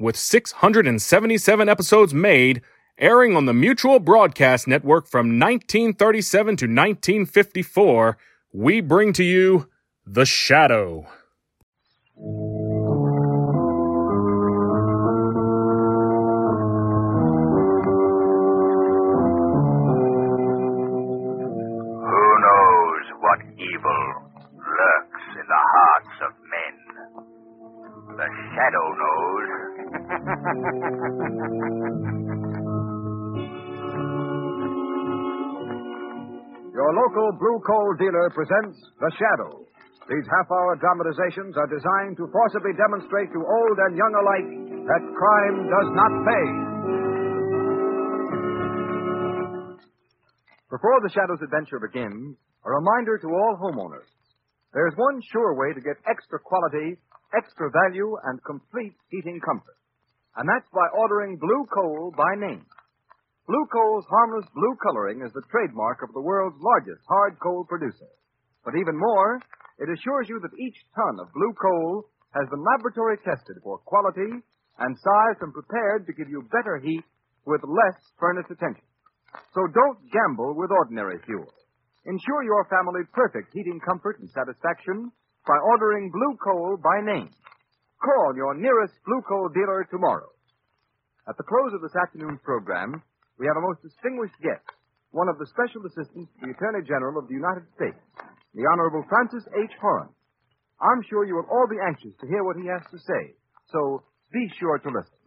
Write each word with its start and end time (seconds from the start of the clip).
with 0.00 0.16
677 0.16 1.68
episodes 1.68 2.14
made, 2.14 2.62
airing 2.98 3.36
on 3.36 3.44
the 3.44 3.52
Mutual 3.52 4.00
Broadcast 4.00 4.66
Network 4.66 5.06
from 5.06 5.38
1937 5.38 6.56
to 6.56 6.64
1954, 6.64 8.16
we 8.52 8.80
bring 8.80 9.12
to 9.12 9.22
you 9.22 9.68
The 10.06 10.24
Shadow. 10.24 11.06
Who 12.16 12.66
knows 22.44 23.06
what 23.20 23.40
evil 23.56 24.02
lurks 24.56 25.24
in 25.36 25.46
the 25.46 25.62
hearts 25.72 26.16
of 26.26 26.32
men? 26.50 26.74
The 28.16 28.28
shadow 28.54 28.86
Your 30.10 30.18
local 36.98 37.30
blue 37.38 37.62
coal 37.62 37.94
dealer 37.94 38.26
presents 38.34 38.74
The 38.98 39.10
Shadow. 39.14 39.62
These 40.10 40.26
half 40.26 40.50
hour 40.50 40.74
dramatizations 40.82 41.54
are 41.54 41.70
designed 41.70 42.18
to 42.18 42.26
forcibly 42.34 42.74
demonstrate 42.74 43.30
to 43.30 43.38
old 43.38 43.78
and 43.86 43.94
young 43.94 44.10
alike 44.18 44.50
that 44.90 45.02
crime 45.14 45.70
does 45.70 45.88
not 45.94 46.10
pay. 46.26 46.46
Before 50.74 50.98
The 51.06 51.10
Shadow's 51.14 51.42
adventure 51.46 51.78
begins, 51.78 52.34
a 52.66 52.70
reminder 52.74 53.14
to 53.18 53.28
all 53.30 53.62
homeowners 53.62 54.10
there's 54.74 54.94
one 54.96 55.22
sure 55.30 55.54
way 55.54 55.72
to 55.72 55.80
get 55.80 56.02
extra 56.10 56.40
quality, 56.42 56.98
extra 57.30 57.70
value, 57.70 58.16
and 58.26 58.42
complete 58.42 58.98
heating 59.10 59.38
comfort. 59.38 59.79
And 60.36 60.46
that's 60.46 60.68
by 60.70 60.86
ordering 60.94 61.38
blue 61.38 61.64
coal 61.74 62.14
by 62.16 62.34
name. 62.38 62.66
Blue 63.50 63.66
Coal's 63.66 64.06
harmless 64.06 64.46
blue 64.54 64.76
coloring 64.78 65.26
is 65.26 65.32
the 65.34 65.42
trademark 65.50 66.06
of 66.06 66.14
the 66.14 66.22
world's 66.22 66.62
largest 66.62 67.02
hard 67.10 67.34
coal 67.42 67.66
producer. 67.66 68.06
But 68.62 68.78
even 68.78 68.94
more, 68.94 69.42
it 69.82 69.90
assures 69.90 70.30
you 70.30 70.38
that 70.38 70.54
each 70.54 70.78
ton 70.94 71.18
of 71.18 71.34
blue 71.34 71.50
coal 71.58 72.06
has 72.30 72.46
been 72.46 72.62
laboratory 72.62 73.18
tested 73.26 73.58
for 73.64 73.82
quality 73.82 74.38
and 74.78 74.94
sized 74.94 75.42
and 75.42 75.50
prepared 75.50 76.06
to 76.06 76.14
give 76.14 76.30
you 76.30 76.46
better 76.54 76.78
heat 76.78 77.02
with 77.42 77.66
less 77.66 77.98
furnace 78.22 78.46
attention. 78.54 78.86
So 79.50 79.66
don't 79.66 79.98
gamble 80.14 80.54
with 80.54 80.70
ordinary 80.70 81.18
fuel. 81.26 81.50
Ensure 82.06 82.46
your 82.46 82.70
family 82.70 83.02
perfect 83.12 83.50
heating 83.52 83.80
comfort 83.82 84.20
and 84.20 84.30
satisfaction 84.30 85.10
by 85.42 85.58
ordering 85.74 86.14
blue 86.14 86.38
coal 86.38 86.78
by 86.78 87.02
name. 87.02 87.30
Call 88.00 88.32
your 88.34 88.56
nearest 88.56 88.96
blue 89.04 89.20
coal 89.28 89.52
dealer 89.52 89.84
tomorrow. 89.92 90.32
At 91.28 91.36
the 91.36 91.44
close 91.44 91.76
of 91.76 91.84
this 91.84 91.92
afternoon's 92.00 92.40
program, 92.40 92.96
we 93.38 93.44
have 93.44 93.60
a 93.60 93.66
most 93.68 93.84
distinguished 93.84 94.40
guest, 94.40 94.64
one 95.12 95.28
of 95.28 95.36
the 95.36 95.44
special 95.52 95.84
assistants 95.84 96.32
to 96.40 96.48
the 96.48 96.56
Attorney 96.56 96.80
General 96.88 97.20
of 97.20 97.28
the 97.28 97.36
United 97.36 97.68
States, 97.76 98.00
the 98.56 98.64
Honorable 98.72 99.04
Francis 99.04 99.44
H. 99.52 99.76
Horan. 99.84 100.08
I'm 100.80 101.04
sure 101.12 101.28
you 101.28 101.36
will 101.36 101.50
all 101.52 101.68
be 101.68 101.76
anxious 101.76 102.16
to 102.24 102.26
hear 102.26 102.40
what 102.40 102.56
he 102.56 102.64
has 102.72 102.80
to 102.88 102.98
say, 103.04 103.36
so 103.68 104.00
be 104.32 104.48
sure 104.56 104.80
to 104.80 104.88
listen. 104.88 105.20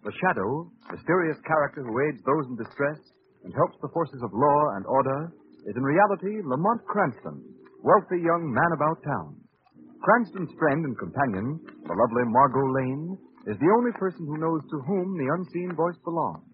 The 0.00 0.16
Shadow, 0.16 0.70
mysterious 0.88 1.36
character 1.44 1.84
who 1.84 1.92
aids 2.08 2.24
those 2.24 2.48
in 2.48 2.56
distress 2.56 3.04
and 3.44 3.52
helps 3.52 3.76
the 3.82 3.92
forces 3.92 4.22
of 4.24 4.32
law 4.32 4.80
and 4.80 4.86
order, 4.86 5.28
is 5.66 5.74
in 5.76 5.82
reality 5.82 6.40
Lamont 6.46 6.80
Cranston, 6.86 7.42
wealthy 7.82 8.22
young 8.22 8.52
man 8.52 8.70
about 8.72 9.02
town. 9.04 9.36
Cranston's 10.02 10.52
friend 10.58 10.84
and 10.84 10.98
companion, 10.98 11.60
the 11.82 11.96
lovely 11.96 12.24
Margot 12.30 12.68
Lane, 12.72 13.18
is 13.46 13.58
the 13.58 13.72
only 13.78 13.92
person 13.98 14.26
who 14.26 14.38
knows 14.38 14.62
to 14.70 14.78
whom 14.86 15.16
the 15.16 15.30
unseen 15.38 15.74
voice 15.74 15.98
belongs. 16.04 16.44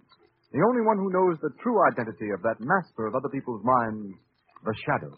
The 0.52 0.60
only 0.60 0.82
one 0.84 0.98
who 0.98 1.12
knows 1.12 1.38
the 1.40 1.52
true 1.62 1.80
identity 1.88 2.30
of 2.30 2.42
that 2.42 2.60
master 2.60 3.06
of 3.06 3.14
other 3.14 3.28
people's 3.32 3.64
minds, 3.64 4.12
the 4.64 4.74
Shadow. 4.84 5.16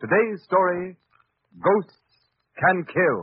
Today's 0.00 0.42
story 0.44 0.96
Ghosts 1.58 1.96
Can 2.60 2.84
Kill. 2.84 3.20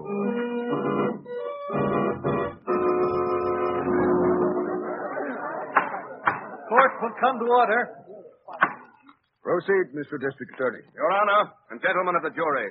Court 6.68 6.92
will 7.02 7.16
come 7.22 7.40
to 7.40 7.46
order. 7.46 8.07
Proceed, 9.48 9.96
Mr. 9.96 10.20
District 10.20 10.52
Attorney. 10.60 10.84
Your 10.92 11.08
Honor 11.08 11.56
and 11.72 11.80
gentlemen 11.80 12.20
of 12.20 12.24
the 12.28 12.36
jury, 12.36 12.68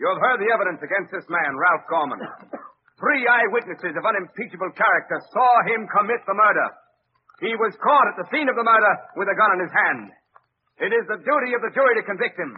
you 0.00 0.08
have 0.08 0.16
heard 0.16 0.40
the 0.40 0.48
evidence 0.48 0.80
against 0.80 1.12
this 1.12 1.28
man, 1.28 1.52
Ralph 1.52 1.84
Gorman. 1.92 2.24
Three 2.96 3.28
eyewitnesses 3.28 3.92
of 3.92 4.08
unimpeachable 4.08 4.72
character 4.72 5.20
saw 5.28 5.52
him 5.68 5.84
commit 5.92 6.24
the 6.24 6.32
murder. 6.32 6.68
He 7.44 7.52
was 7.52 7.76
caught 7.84 8.08
at 8.08 8.16
the 8.16 8.28
scene 8.32 8.48
of 8.48 8.56
the 8.56 8.64
murder 8.64 8.92
with 9.20 9.28
a 9.28 9.36
gun 9.36 9.52
in 9.56 9.60
his 9.60 9.74
hand. 9.76 10.08
It 10.88 10.92
is 10.96 11.04
the 11.04 11.20
duty 11.20 11.52
of 11.52 11.60
the 11.60 11.72
jury 11.76 11.92
to 12.00 12.08
convict 12.08 12.40
him. 12.40 12.56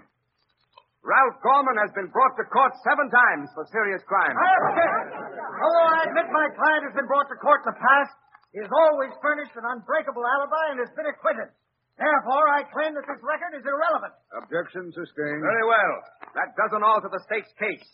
Ralph 1.03 1.43
Gorman 1.43 1.83
has 1.83 1.91
been 1.99 2.15
brought 2.15 2.39
to 2.39 2.47
court 2.47 2.71
seven 2.87 3.11
times 3.11 3.51
for 3.59 3.67
serious 3.75 4.07
crimes. 4.07 4.39
Although 4.39 5.91
I 5.99 6.15
admit 6.15 6.31
my 6.31 6.47
client 6.55 6.87
has 6.87 6.95
been 6.95 7.11
brought 7.11 7.27
to 7.27 7.35
court 7.43 7.67
in 7.67 7.75
the 7.75 7.79
past, 7.83 8.15
he 8.55 8.63
has 8.63 8.71
always 8.71 9.11
furnished 9.19 9.59
an 9.59 9.67
unbreakable 9.67 10.23
alibi 10.23 10.65
and 10.71 10.79
has 10.79 10.95
been 10.95 11.11
acquitted. 11.11 11.51
Therefore, 11.99 12.45
I 12.57 12.65
claim 12.73 12.97
that 12.97 13.05
this 13.05 13.21
record 13.21 13.53
is 13.57 13.65
irrelevant. 13.65 14.15
Objection 14.33 14.89
sustained. 14.97 15.45
Very 15.45 15.67
well. 15.69 15.95
That 16.35 16.57
doesn't 16.57 16.83
alter 16.83 17.13
the 17.13 17.23
state's 17.29 17.53
case. 17.61 17.89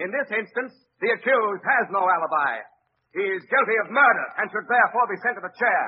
In 0.00 0.10
this 0.10 0.28
instance, 0.32 0.72
the 0.98 1.12
accused 1.14 1.62
has 1.62 1.86
no 1.92 2.02
alibi. 2.02 2.64
He 3.14 3.22
is 3.22 3.46
guilty 3.46 3.76
of 3.84 3.94
murder 3.94 4.26
and 4.42 4.50
should 4.50 4.66
therefore 4.66 5.06
be 5.06 5.18
sent 5.22 5.38
to 5.38 5.44
the 5.44 5.54
chair. 5.54 5.82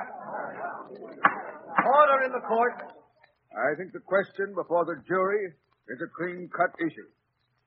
Order 1.83 2.17
in 2.23 2.31
the 2.31 2.45
court. 2.47 2.77
I 3.51 3.75
think 3.75 3.91
the 3.91 4.05
question 4.05 4.55
before 4.55 4.85
the 4.87 5.01
jury 5.03 5.43
is 5.91 5.99
a 5.99 6.09
clean 6.15 6.47
cut 6.55 6.71
issue. 6.79 7.09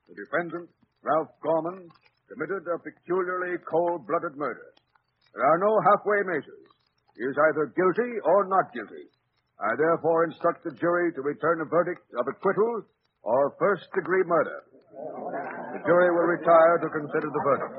The 0.08 0.16
defendant, 0.16 0.70
Ralph 1.04 1.34
Gorman, 1.44 1.92
committed 2.30 2.64
a 2.72 2.78
peculiarly 2.80 3.58
cold 3.68 4.06
blooded 4.06 4.38
murder. 4.38 4.70
There 5.34 5.44
are 5.44 5.60
no 5.60 5.72
halfway 5.92 6.24
measures. 6.24 6.66
He 7.18 7.24
is 7.28 7.36
either 7.36 7.74
guilty 7.76 8.12
or 8.24 8.48
not 8.48 8.72
guilty. 8.72 9.12
I 9.60 9.76
therefore 9.76 10.24
instruct 10.24 10.64
the 10.64 10.72
jury 10.80 11.12
to 11.12 11.20
return 11.20 11.60
a 11.60 11.68
verdict 11.68 12.00
of 12.16 12.24
acquittal 12.24 12.82
or 13.22 13.52
first 13.60 13.84
degree 13.92 14.24
murder. 14.24 14.64
The 15.76 15.80
jury 15.84 16.10
will 16.16 16.32
retire 16.32 16.80
to 16.80 16.88
consider 16.88 17.28
the 17.28 17.42
verdict. 17.44 17.76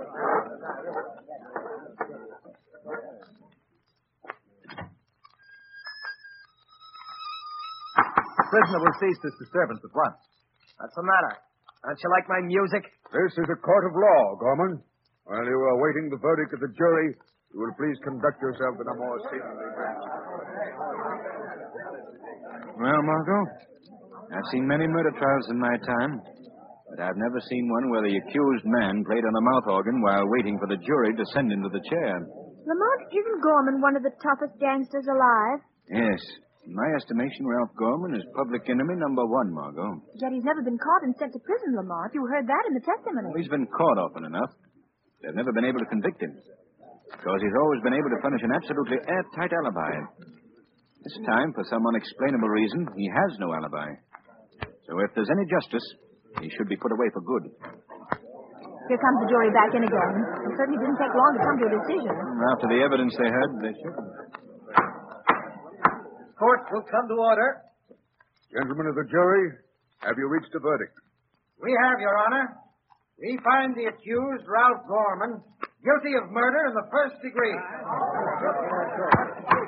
The 8.38 8.46
prisoner 8.46 8.80
will 8.80 8.98
cease 9.02 9.20
this 9.26 9.36
disturbance 9.42 9.82
at 9.82 9.94
once. 9.96 10.22
What's 10.78 10.94
the 10.94 11.02
matter? 11.02 11.34
Don't 11.82 11.98
you 11.98 12.10
like 12.14 12.30
my 12.30 12.42
music? 12.46 12.84
This 13.10 13.34
is 13.42 13.50
a 13.50 13.58
court 13.58 13.86
of 13.90 13.94
law, 13.98 14.38
Gorman. 14.38 14.86
While 15.26 15.46
you 15.46 15.58
are 15.66 15.74
awaiting 15.82 16.14
the 16.14 16.22
verdict 16.22 16.54
of 16.54 16.60
the 16.62 16.70
jury, 16.78 17.18
you 17.54 17.60
will 17.60 17.74
please 17.74 17.98
conduct 18.06 18.38
yourself 18.42 18.78
in 18.78 18.86
a 18.86 18.96
more 19.02 19.18
seemly 19.34 19.66
manner. 19.74 21.01
Well, 22.82 22.98
Margot, 23.06 23.44
I've 24.34 24.50
seen 24.50 24.66
many 24.66 24.90
murder 24.90 25.14
trials 25.14 25.48
in 25.54 25.60
my 25.62 25.78
time, 25.86 26.18
but 26.90 26.98
I've 26.98 27.20
never 27.22 27.38
seen 27.46 27.70
one 27.70 27.94
where 27.94 28.02
the 28.02 28.18
accused 28.26 28.66
man 28.66 29.06
played 29.06 29.22
on 29.22 29.38
a 29.38 29.44
mouth 29.54 29.68
organ 29.70 30.02
while 30.02 30.26
waiting 30.34 30.58
for 30.58 30.66
the 30.66 30.82
jury 30.82 31.14
to 31.14 31.26
send 31.30 31.54
him 31.54 31.62
to 31.62 31.70
the 31.70 31.84
chair. 31.86 32.18
Lamont, 32.66 33.02
isn't 33.14 33.38
Gorman 33.46 33.86
one 33.86 33.94
of 33.94 34.02
the 34.02 34.10
toughest 34.18 34.58
gangsters 34.58 35.06
alive? 35.06 35.62
Yes. 35.94 36.22
In 36.66 36.74
my 36.74 36.90
estimation, 36.98 37.46
Ralph 37.46 37.70
Gorman 37.78 38.18
is 38.18 38.26
public 38.34 38.66
enemy 38.66 38.98
number 38.98 39.30
one, 39.30 39.54
Margot. 39.54 40.02
Yet 40.18 40.34
he's 40.34 40.46
never 40.46 40.66
been 40.66 40.82
caught 40.82 41.06
and 41.06 41.14
sent 41.22 41.38
to 41.38 41.42
prison, 41.46 41.78
Lamont. 41.78 42.18
You 42.18 42.26
heard 42.34 42.50
that 42.50 42.64
in 42.66 42.74
the 42.74 42.82
testimony. 42.82 43.30
Oh, 43.30 43.38
he's 43.38 43.50
been 43.54 43.70
caught 43.70 43.98
often 44.10 44.26
enough. 44.26 44.50
They've 45.22 45.38
never 45.38 45.54
been 45.54 45.70
able 45.70 45.86
to 45.86 45.90
convict 45.90 46.18
him. 46.18 46.34
Because 47.14 47.40
he's 47.46 47.58
always 47.62 47.82
been 47.86 47.94
able 47.94 48.10
to 48.10 48.20
furnish 48.26 48.42
an 48.42 48.58
absolutely 48.58 48.98
airtight 49.06 49.54
alibi. 49.54 49.94
This 51.02 51.18
time, 51.26 51.50
for 51.58 51.66
some 51.66 51.82
unexplainable 51.82 52.50
reason, 52.50 52.86
he 52.96 53.10
has 53.10 53.32
no 53.42 53.50
alibi. 53.58 53.90
So 54.86 55.00
if 55.02 55.10
there's 55.18 55.30
any 55.34 55.46
justice, 55.50 55.86
he 56.42 56.50
should 56.54 56.70
be 56.70 56.78
put 56.78 56.94
away 56.94 57.10
for 57.10 57.22
good. 57.26 57.50
Here 58.86 59.00
comes 59.02 59.18
the 59.26 59.30
jury 59.34 59.50
back 59.50 59.72
in 59.74 59.82
again. 59.82 60.14
It 60.46 60.54
certainly 60.58 60.78
didn't 60.78 61.00
take 61.02 61.14
long 61.16 61.32
to 61.34 61.42
come 61.42 61.58
to 61.58 61.66
a 61.70 61.74
decision. 61.74 62.14
After 62.54 62.68
the 62.70 62.80
evidence 62.86 63.14
they 63.18 63.32
had, 63.34 63.50
they 63.66 63.74
should. 63.82 63.96
Court 66.38 66.62
will 66.70 66.86
come 66.86 67.06
to 67.10 67.18
order. 67.18 67.50
Gentlemen 68.54 68.92
of 68.92 68.96
the 69.00 69.08
jury, 69.10 69.46
have 70.06 70.18
you 70.18 70.28
reached 70.28 70.54
a 70.54 70.60
verdict? 70.60 70.94
We 71.62 71.72
have, 71.88 71.98
Your 72.02 72.18
Honor. 72.30 72.46
We 73.22 73.38
find 73.46 73.74
the 73.78 73.86
accused, 73.90 74.44
Ralph 74.50 74.82
Gorman, 74.90 75.40
guilty 75.86 76.14
of 76.18 76.30
murder 76.34 76.62
in 76.68 76.74
the 76.74 76.88
first 76.90 77.16
degree. 77.22 77.58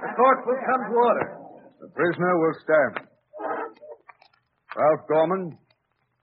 The 0.04 0.12
court 0.20 0.40
will 0.46 0.62
come 0.68 0.82
to 0.92 0.94
order. 1.00 1.28
The 1.80 1.90
prisoner 1.96 2.34
will 2.40 2.56
stand. 2.64 2.94
Ralph 4.76 5.04
Gorman, 5.08 5.58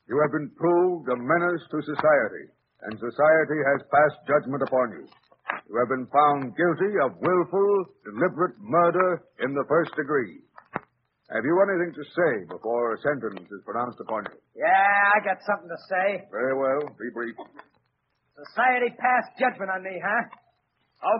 you 0.08 0.16
have 0.20 0.32
been 0.36 0.50
proved 0.58 1.08
a 1.08 1.16
menace 1.16 1.64
to 1.70 1.78
society, 1.80 2.44
and 2.84 2.92
society 2.98 3.58
has 3.72 3.80
passed 3.88 4.18
judgment 4.28 4.62
upon 4.68 4.86
you. 5.00 5.04
You 5.70 5.76
have 5.78 5.88
been 5.88 6.06
found 6.10 6.52
guilty 6.58 6.92
of 7.06 7.14
willful, 7.22 7.70
deliberate 8.04 8.58
murder 8.60 9.22
in 9.40 9.54
the 9.54 9.64
first 9.70 9.94
degree. 9.96 10.42
Have 11.30 11.46
you 11.46 11.54
anything 11.62 11.94
to 11.94 12.04
say 12.10 12.32
before 12.50 12.94
a 12.94 12.98
sentence 13.06 13.46
is 13.46 13.62
pronounced 13.62 14.02
upon 14.02 14.26
you? 14.26 14.36
Yeah, 14.58 14.66
I 15.14 15.22
got 15.22 15.38
something 15.46 15.70
to 15.70 15.80
say. 15.86 16.26
Very 16.26 16.58
well. 16.58 16.90
Be 16.98 17.06
brief. 17.14 17.38
Society 18.34 18.90
passed 18.98 19.30
judgment 19.38 19.70
on 19.70 19.82
me, 19.86 19.94
huh? 19.94 20.24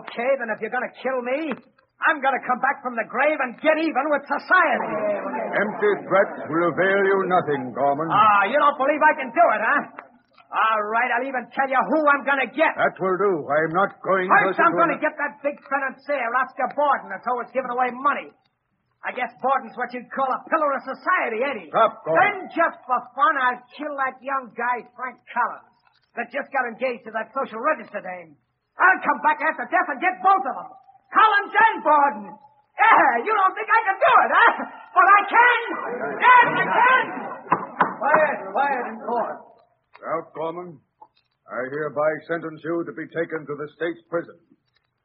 Okay, 0.03 0.29
then 0.37 0.51
if 0.51 0.59
you're 0.59 0.73
going 0.73 0.83
to 0.85 0.97
kill 0.99 1.23
me, 1.23 1.55
I'm 2.09 2.17
going 2.17 2.33
to 2.33 2.43
come 2.49 2.57
back 2.57 2.81
from 2.81 2.97
the 2.97 3.05
grave 3.05 3.37
and 3.45 3.53
get 3.61 3.77
even 3.77 4.05
with 4.09 4.25
society. 4.25 4.91
Empty 5.53 5.91
threats 6.09 6.37
will 6.49 6.65
avail 6.73 6.99
you 7.05 7.17
nothing, 7.29 7.61
Gorman. 7.77 8.09
Ah, 8.09 8.49
you 8.49 8.57
don't 8.57 8.77
believe 8.81 9.01
I 9.05 9.13
can 9.21 9.29
do 9.29 9.45
it, 9.53 9.61
huh? 9.61 9.83
All 10.51 10.81
right, 10.91 11.07
I'll 11.15 11.27
even 11.29 11.47
tell 11.55 11.69
you 11.69 11.79
who 11.79 11.99
I'm 12.11 12.23
going 12.27 12.41
to 12.43 12.51
get. 12.51 12.73
That 12.75 12.97
will 12.99 13.15
do. 13.15 13.33
I 13.47 13.57
am 13.69 13.73
not 13.77 13.95
going 14.03 14.27
First, 14.27 14.59
to... 14.59 14.67
I'm 14.67 14.75
going 14.75 14.91
to 14.91 14.99
get 14.99 15.15
that 15.15 15.39
big 15.45 15.55
financier, 15.63 16.27
Oscar 16.43 16.67
Borden, 16.75 17.07
that's 17.07 17.23
always 17.29 17.47
giving 17.55 17.71
away 17.71 17.93
money. 17.95 18.33
I 19.01 19.15
guess 19.15 19.31
Borden's 19.39 19.73
what 19.79 19.89
you'd 19.95 20.11
call 20.11 20.27
a 20.27 20.39
pillar 20.51 20.75
of 20.75 20.81
society, 20.85 21.39
ain't 21.41 21.59
he? 21.65 21.67
Stop, 21.71 22.03
Gorman. 22.03 22.19
Then, 22.19 22.35
just 22.51 22.77
for 22.83 22.99
fun, 23.15 23.33
I'll 23.39 23.61
kill 23.77 23.95
that 23.97 24.19
young 24.19 24.51
guy, 24.57 24.83
Frank 24.93 25.23
Collins, 25.31 25.77
that 26.19 26.27
just 26.35 26.51
got 26.51 26.67
engaged 26.67 27.07
to 27.07 27.11
that 27.15 27.31
social 27.31 27.61
register 27.63 28.03
dame. 28.03 28.35
I'll 28.75 29.01
come 29.05 29.21
back 29.23 29.39
after 29.39 29.65
death 29.71 29.87
and 29.93 30.01
get 30.03 30.19
both 30.19 30.43
of 30.45 30.55
them. 30.57 30.69
Collins 31.11 31.53
and 31.53 31.77
Borden. 31.83 32.27
Yeah, 32.79 33.09
you 33.21 33.31
don't 33.35 33.53
think 33.53 33.69
I 33.69 33.81
can 33.85 33.97
do 33.99 34.11
it, 34.25 34.31
huh? 34.31 34.53
But 34.95 35.05
I 35.05 35.21
can! 35.27 35.59
Yes, 36.17 36.45
I 36.55 36.65
can! 36.65 37.03
Quiet, 37.99 38.37
quiet 38.51 38.83
in 38.89 38.97
court. 39.05 39.37
Ralph 40.01 40.33
Gorman, 40.33 40.79
I 41.45 41.61
hereby 41.69 42.09
sentence 42.27 42.61
you 42.63 42.83
to 42.87 42.93
be 42.95 43.05
taken 43.13 43.45
to 43.45 43.53
the 43.53 43.67
state's 43.77 44.01
prison 44.09 44.39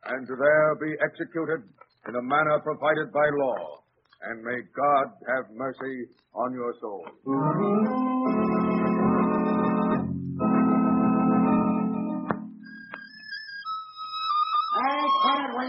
and 0.06 0.26
to 0.26 0.34
there 0.38 0.74
be 0.80 0.94
executed 1.04 1.68
in 2.08 2.14
a 2.14 2.22
manner 2.22 2.60
provided 2.62 3.12
by 3.12 3.26
law. 3.42 3.82
And 4.22 4.42
may 4.42 4.58
God 4.74 5.06
have 5.28 5.44
mercy 5.52 6.08
on 6.34 6.54
your 6.54 6.72
soul. 6.80 7.04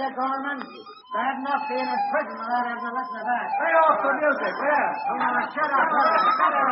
Quit 0.08 0.16
it, 0.16 0.24
will 0.24 0.32
you, 0.32 0.48
Gorman? 0.48 0.60
Bad 1.08 1.40
enough 1.40 1.64
being 1.72 1.88
in 1.88 2.02
prison 2.12 2.36
without 2.36 2.68
having 2.68 2.84
to 2.84 2.92
listen 2.92 3.16
to 3.16 3.24
that. 3.28 3.48
Stay 3.48 3.74
off 3.80 3.96
the 4.04 4.12
music, 4.20 4.54
yeah. 4.60 4.88
Now, 5.18 5.40
shut 5.52 5.72
up. 5.72 5.88
Shut 5.88 6.52
up. 6.52 6.68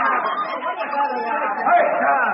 Hey, 1.66 1.86
Tom! 2.04 2.32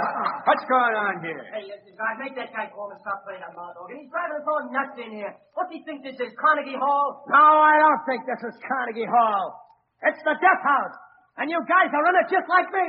What's 0.49 0.65
going 0.65 0.95
on 0.97 1.13
here? 1.21 1.41
Hey, 1.53 1.69
listen, 1.69 1.93
God, 1.93 2.13
make 2.17 2.33
that 2.35 2.49
guy 2.53 2.69
Gorman 2.73 2.97
stop 3.05 3.21
playing 3.25 3.41
that 3.45 3.53
mouth 3.53 3.77
organ. 3.77 4.01
He's 4.01 4.09
driving 4.09 4.41
us 4.41 4.45
all 4.49 4.65
nuts 4.73 4.97
in 4.97 5.13
here. 5.13 5.33
What's 5.53 5.69
he 5.69 5.85
think 5.85 6.01
this 6.01 6.17
is, 6.17 6.33
Carnegie 6.41 6.77
Hall? 6.77 7.21
No, 7.29 7.45
I 7.61 7.77
don't 7.77 8.01
think 8.09 8.25
this 8.25 8.41
is 8.41 8.57
Carnegie 8.65 9.05
Hall. 9.09 9.57
It's 10.01 10.21
the 10.25 10.33
death 10.41 10.63
house. 10.65 10.97
And 11.37 11.49
you 11.53 11.61
guys 11.69 11.93
are 11.93 12.05
in 12.11 12.15
it 12.17 12.27
just 12.33 12.49
like 12.49 12.65
me. 12.73 12.87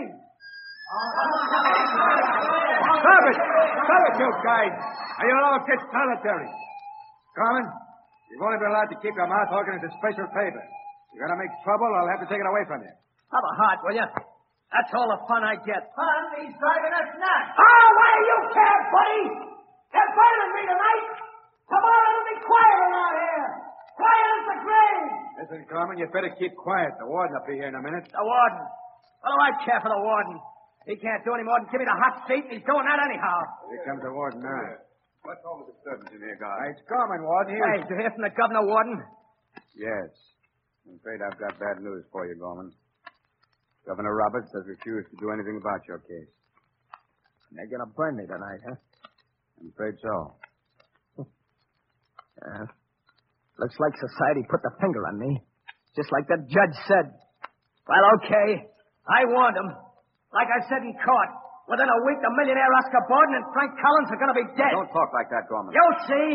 Stop 2.97 3.25
it! 3.29 3.37
Stop 3.37 4.03
it, 4.09 4.14
you 4.19 4.31
guys! 4.44 4.73
Or 5.20 5.25
you'll 5.29 5.47
all 5.53 5.61
get 5.69 5.81
solitary. 5.93 6.49
Gorman, 7.37 7.64
you've 8.32 8.40
only 8.43 8.56
been 8.58 8.73
allowed 8.73 8.88
to 8.90 8.99
keep 9.05 9.12
your 9.12 9.29
mouth 9.29 9.52
organ 9.52 9.76
as 9.79 9.84
a 9.84 9.93
special 10.00 10.26
favor. 10.32 10.64
You're 11.12 11.29
going 11.29 11.37
to 11.37 11.40
make 11.44 11.52
trouble, 11.62 11.87
I'll 11.93 12.08
have 12.08 12.25
to 12.25 12.29
take 12.32 12.40
it 12.40 12.49
away 12.49 12.64
from 12.64 12.81
you. 12.82 12.93
Have 13.31 13.44
a 13.44 13.55
heart, 13.61 13.79
will 13.84 13.96
you? 13.96 14.08
That's 14.73 14.88
all 14.96 15.05
the 15.12 15.20
fun 15.29 15.44
I 15.44 15.61
get. 15.61 15.84
Fun? 15.93 16.23
He's 16.40 16.56
driving 16.56 16.94
us 16.96 17.08
nuts. 17.20 17.49
Oh, 17.61 17.87
why 17.93 18.08
do 18.17 18.23
you 18.25 18.38
care, 18.56 18.81
buddy? 18.88 19.23
They're 19.93 20.12
burning 20.17 20.52
me 20.56 20.62
tonight. 20.64 21.06
Tomorrow 21.69 22.08
it'll 22.08 22.29
be 22.32 22.38
quiet 22.40 22.79
around 22.81 23.14
here. 23.20 23.49
Quiet 24.00 24.29
as 24.32 24.44
the 24.49 24.56
grave. 24.64 25.05
Listen, 25.37 25.61
Gorman, 25.69 25.96
you 26.00 26.08
better 26.08 26.32
keep 26.40 26.56
quiet. 26.56 26.96
The 26.96 27.05
warden 27.05 27.37
will 27.37 27.44
be 27.44 27.61
here 27.61 27.69
in 27.69 27.76
a 27.76 27.85
minute. 27.85 28.08
The 28.08 28.25
warden. 28.25 28.64
What 29.20 29.28
do 29.28 29.38
I 29.44 29.52
care 29.69 29.81
for 29.85 29.93
the 29.93 30.00
warden? 30.00 30.40
He 30.88 30.96
can't 30.96 31.20
do 31.23 31.37
any 31.37 31.44
more 31.44 31.61
than 31.61 31.69
give 31.70 31.78
me 31.78 31.87
the 31.87 31.94
hot 31.94 32.25
seat, 32.26 32.43
and 32.49 32.52
he's 32.56 32.64
doing 32.67 32.85
that 32.88 33.00
anyhow. 33.05 33.38
Here 33.69 33.85
comes 33.87 34.00
the 34.02 34.11
warden 34.11 34.40
now. 34.40 34.81
What's 35.22 35.42
all 35.46 35.62
the 35.62 35.70
disturbance 35.70 36.10
in 36.10 36.19
here, 36.19 36.34
guard? 36.34 36.74
It's 36.74 36.82
Gorman, 36.90 37.22
Warden. 37.22 37.54
Hey, 37.54 37.78
did 37.86 37.94
you 37.94 37.98
hear 38.02 38.10
from 38.10 38.26
the 38.26 38.34
governor, 38.34 38.66
warden? 38.66 38.98
Yes. 39.78 40.10
I'm 40.82 40.98
afraid 40.98 41.22
I've 41.22 41.38
got 41.38 41.54
bad 41.62 41.78
news 41.78 42.02
for 42.10 42.26
you, 42.26 42.34
Gorman. 42.34 42.74
Governor 43.86 44.14
Roberts 44.19 44.50
has 44.50 44.66
refused 44.66 45.14
to 45.14 45.16
do 45.22 45.30
anything 45.30 45.62
about 45.62 45.86
your 45.86 46.02
case. 46.02 46.30
They're 47.54 47.70
going 47.70 47.86
to 47.86 47.92
burn 47.94 48.19
me 48.19 48.26
tonight, 48.26 48.62
huh? 48.66 48.78
I'm 49.62 49.70
afraid 49.70 49.94
so. 50.02 50.14
Yeah. 52.42 52.66
Looks 53.62 53.78
like 53.78 53.94
society 54.02 54.42
put 54.50 54.58
the 54.66 54.75
finger 54.82 55.06
on 55.06 55.22
me. 55.22 55.38
Just 55.94 56.10
like 56.10 56.26
that 56.34 56.50
judge 56.50 56.75
said. 56.90 57.06
Well, 57.86 58.04
okay. 58.18 58.66
I 59.06 59.22
warned 59.30 59.54
him. 59.54 59.70
Like 60.34 60.50
I 60.50 60.66
said 60.66 60.82
in 60.82 60.94
court, 60.98 61.30
within 61.70 61.88
a 61.88 61.99
week, 62.09 62.19
the 62.23 62.32
millionaire 62.38 62.73
Oscar 62.82 63.03
Borden 63.06 63.35
and 63.38 63.47
Frank 63.55 63.73
Collins 63.79 64.09
are 64.11 64.20
going 64.20 64.32
to 64.35 64.38
be 64.38 64.49
dead. 64.59 64.73
Don't 64.75 64.91
talk 64.94 65.11
like 65.14 65.29
that, 65.31 65.47
Gorman. 65.50 65.70
You'll 65.75 66.00
see. 66.09 66.31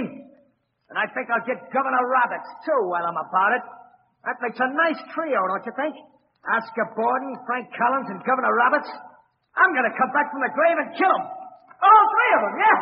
And 0.92 0.96
I 0.96 1.06
think 1.12 1.28
I'll 1.28 1.44
get 1.44 1.60
Governor 1.76 2.04
Roberts, 2.08 2.48
too, 2.64 2.82
while 2.88 3.04
I'm 3.04 3.20
about 3.20 3.52
it. 3.60 3.64
That 4.24 4.40
makes 4.44 4.60
a 4.60 4.68
nice 4.72 5.00
trio, 5.12 5.40
don't 5.52 5.66
you 5.68 5.76
think? 5.76 5.96
Oscar 6.48 6.88
Borden, 6.96 7.36
Frank 7.44 7.68
Collins, 7.76 8.08
and 8.12 8.20
Governor 8.24 8.56
Roberts. 8.56 8.88
I'm 9.58 9.72
going 9.76 9.88
to 9.88 9.96
come 10.00 10.12
back 10.16 10.32
from 10.32 10.40
the 10.44 10.52
grave 10.56 10.78
and 10.80 10.90
kill 10.96 11.12
them. 11.12 11.26
All 11.28 12.04
three 12.08 12.32
of 12.36 12.42
them, 12.48 12.56
yeah. 12.58 12.80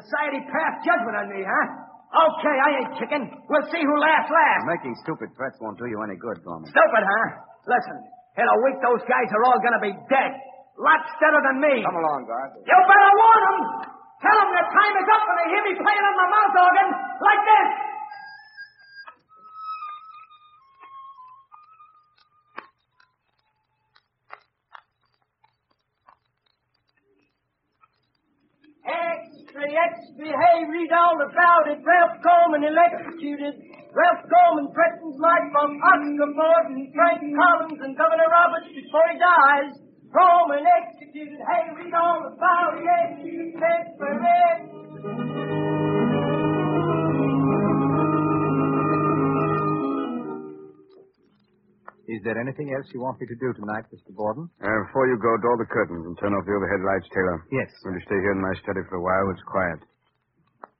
Society 0.00 0.40
passed 0.52 0.84
judgment 0.84 1.16
on 1.16 1.26
me, 1.32 1.40
huh? 1.44 1.66
Okay, 2.14 2.56
I 2.62 2.68
ain't 2.78 2.92
chicken. 3.00 3.22
We'll 3.50 3.66
see 3.74 3.82
who 3.82 3.96
laughs 3.98 4.30
last. 4.30 4.62
Making 4.70 4.94
stupid 5.02 5.34
threats 5.34 5.58
won't 5.58 5.78
do 5.80 5.86
you 5.90 5.98
any 6.06 6.14
good, 6.14 6.38
Gorman. 6.46 6.68
Stupid, 6.70 7.02
huh? 7.02 7.26
Listen, 7.66 7.96
in 8.38 8.46
a 8.46 8.56
week 8.68 8.78
those 8.84 9.02
guys 9.10 9.28
are 9.34 9.44
all 9.50 9.58
going 9.58 9.74
to 9.74 9.82
be 9.82 9.94
dead. 10.06 10.32
Lots 10.74 11.10
better 11.22 11.38
than 11.38 11.62
me. 11.62 11.86
Come 11.86 11.98
along, 12.02 12.26
guard. 12.26 12.50
You 12.58 12.74
better 12.74 13.12
warn 13.14 13.42
them. 13.46 13.58
Tell 14.18 14.36
them 14.42 14.50
the 14.58 14.64
time 14.74 14.94
is 14.98 15.06
up 15.06 15.22
when 15.22 15.36
they 15.38 15.48
hear 15.54 15.62
me 15.70 15.74
playing 15.78 16.04
on 16.08 16.14
my 16.18 16.28
mouth 16.34 16.54
organ 16.58 16.88
like 17.22 17.42
this. 17.46 17.68
Extra, 28.84 29.64
extra, 29.64 30.28
hey, 30.28 30.58
read 30.68 30.92
all 30.92 31.16
about 31.16 31.64
it. 31.72 31.80
Ralph 31.80 32.20
Gorman 32.20 32.68
electrocuted. 32.68 33.54
Ralph 33.94 34.24
Gorman 34.28 34.68
threatens 34.76 35.16
life 35.22 35.48
from 35.54 35.70
Oscar 35.80 36.30
Borden, 36.36 36.92
Frank 36.92 37.20
Collins, 37.22 37.80
and 37.80 37.96
Governor 37.96 38.28
Roberts 38.28 38.68
before 38.74 39.06
he 39.08 39.16
dies. 39.16 39.72
Gorman 40.14 40.62
executed. 40.62 41.40
Hey, 41.42 41.74
read 41.74 41.94
all 41.94 42.30
about 42.30 42.78
it. 42.78 42.86
Extra, 42.86 43.98
for 43.98 44.14
it. 44.14 45.74
Is 52.06 52.20
there 52.22 52.38
anything 52.38 52.68
else 52.76 52.86
you 52.92 53.00
want 53.00 53.18
me 53.18 53.26
to 53.26 53.34
do 53.42 53.50
tonight, 53.58 53.88
Mr. 53.90 54.12
Borden? 54.14 54.46
Uh, 54.62 54.68
before 54.86 55.08
you 55.08 55.16
go, 55.18 55.34
draw 55.40 55.56
the 55.58 55.66
curtains 55.66 56.04
and 56.04 56.14
turn 56.20 56.36
off 56.36 56.44
the 56.46 56.52
overhead 56.52 56.84
lights, 56.84 57.08
Taylor. 57.10 57.42
Yes. 57.50 57.72
I'm 57.82 57.96
stay 58.06 58.20
here 58.20 58.36
in 58.36 58.44
my 58.44 58.54
study 58.62 58.84
for 58.92 59.00
a 59.00 59.04
while. 59.04 59.26
It's 59.32 59.42
quiet. 59.50 59.80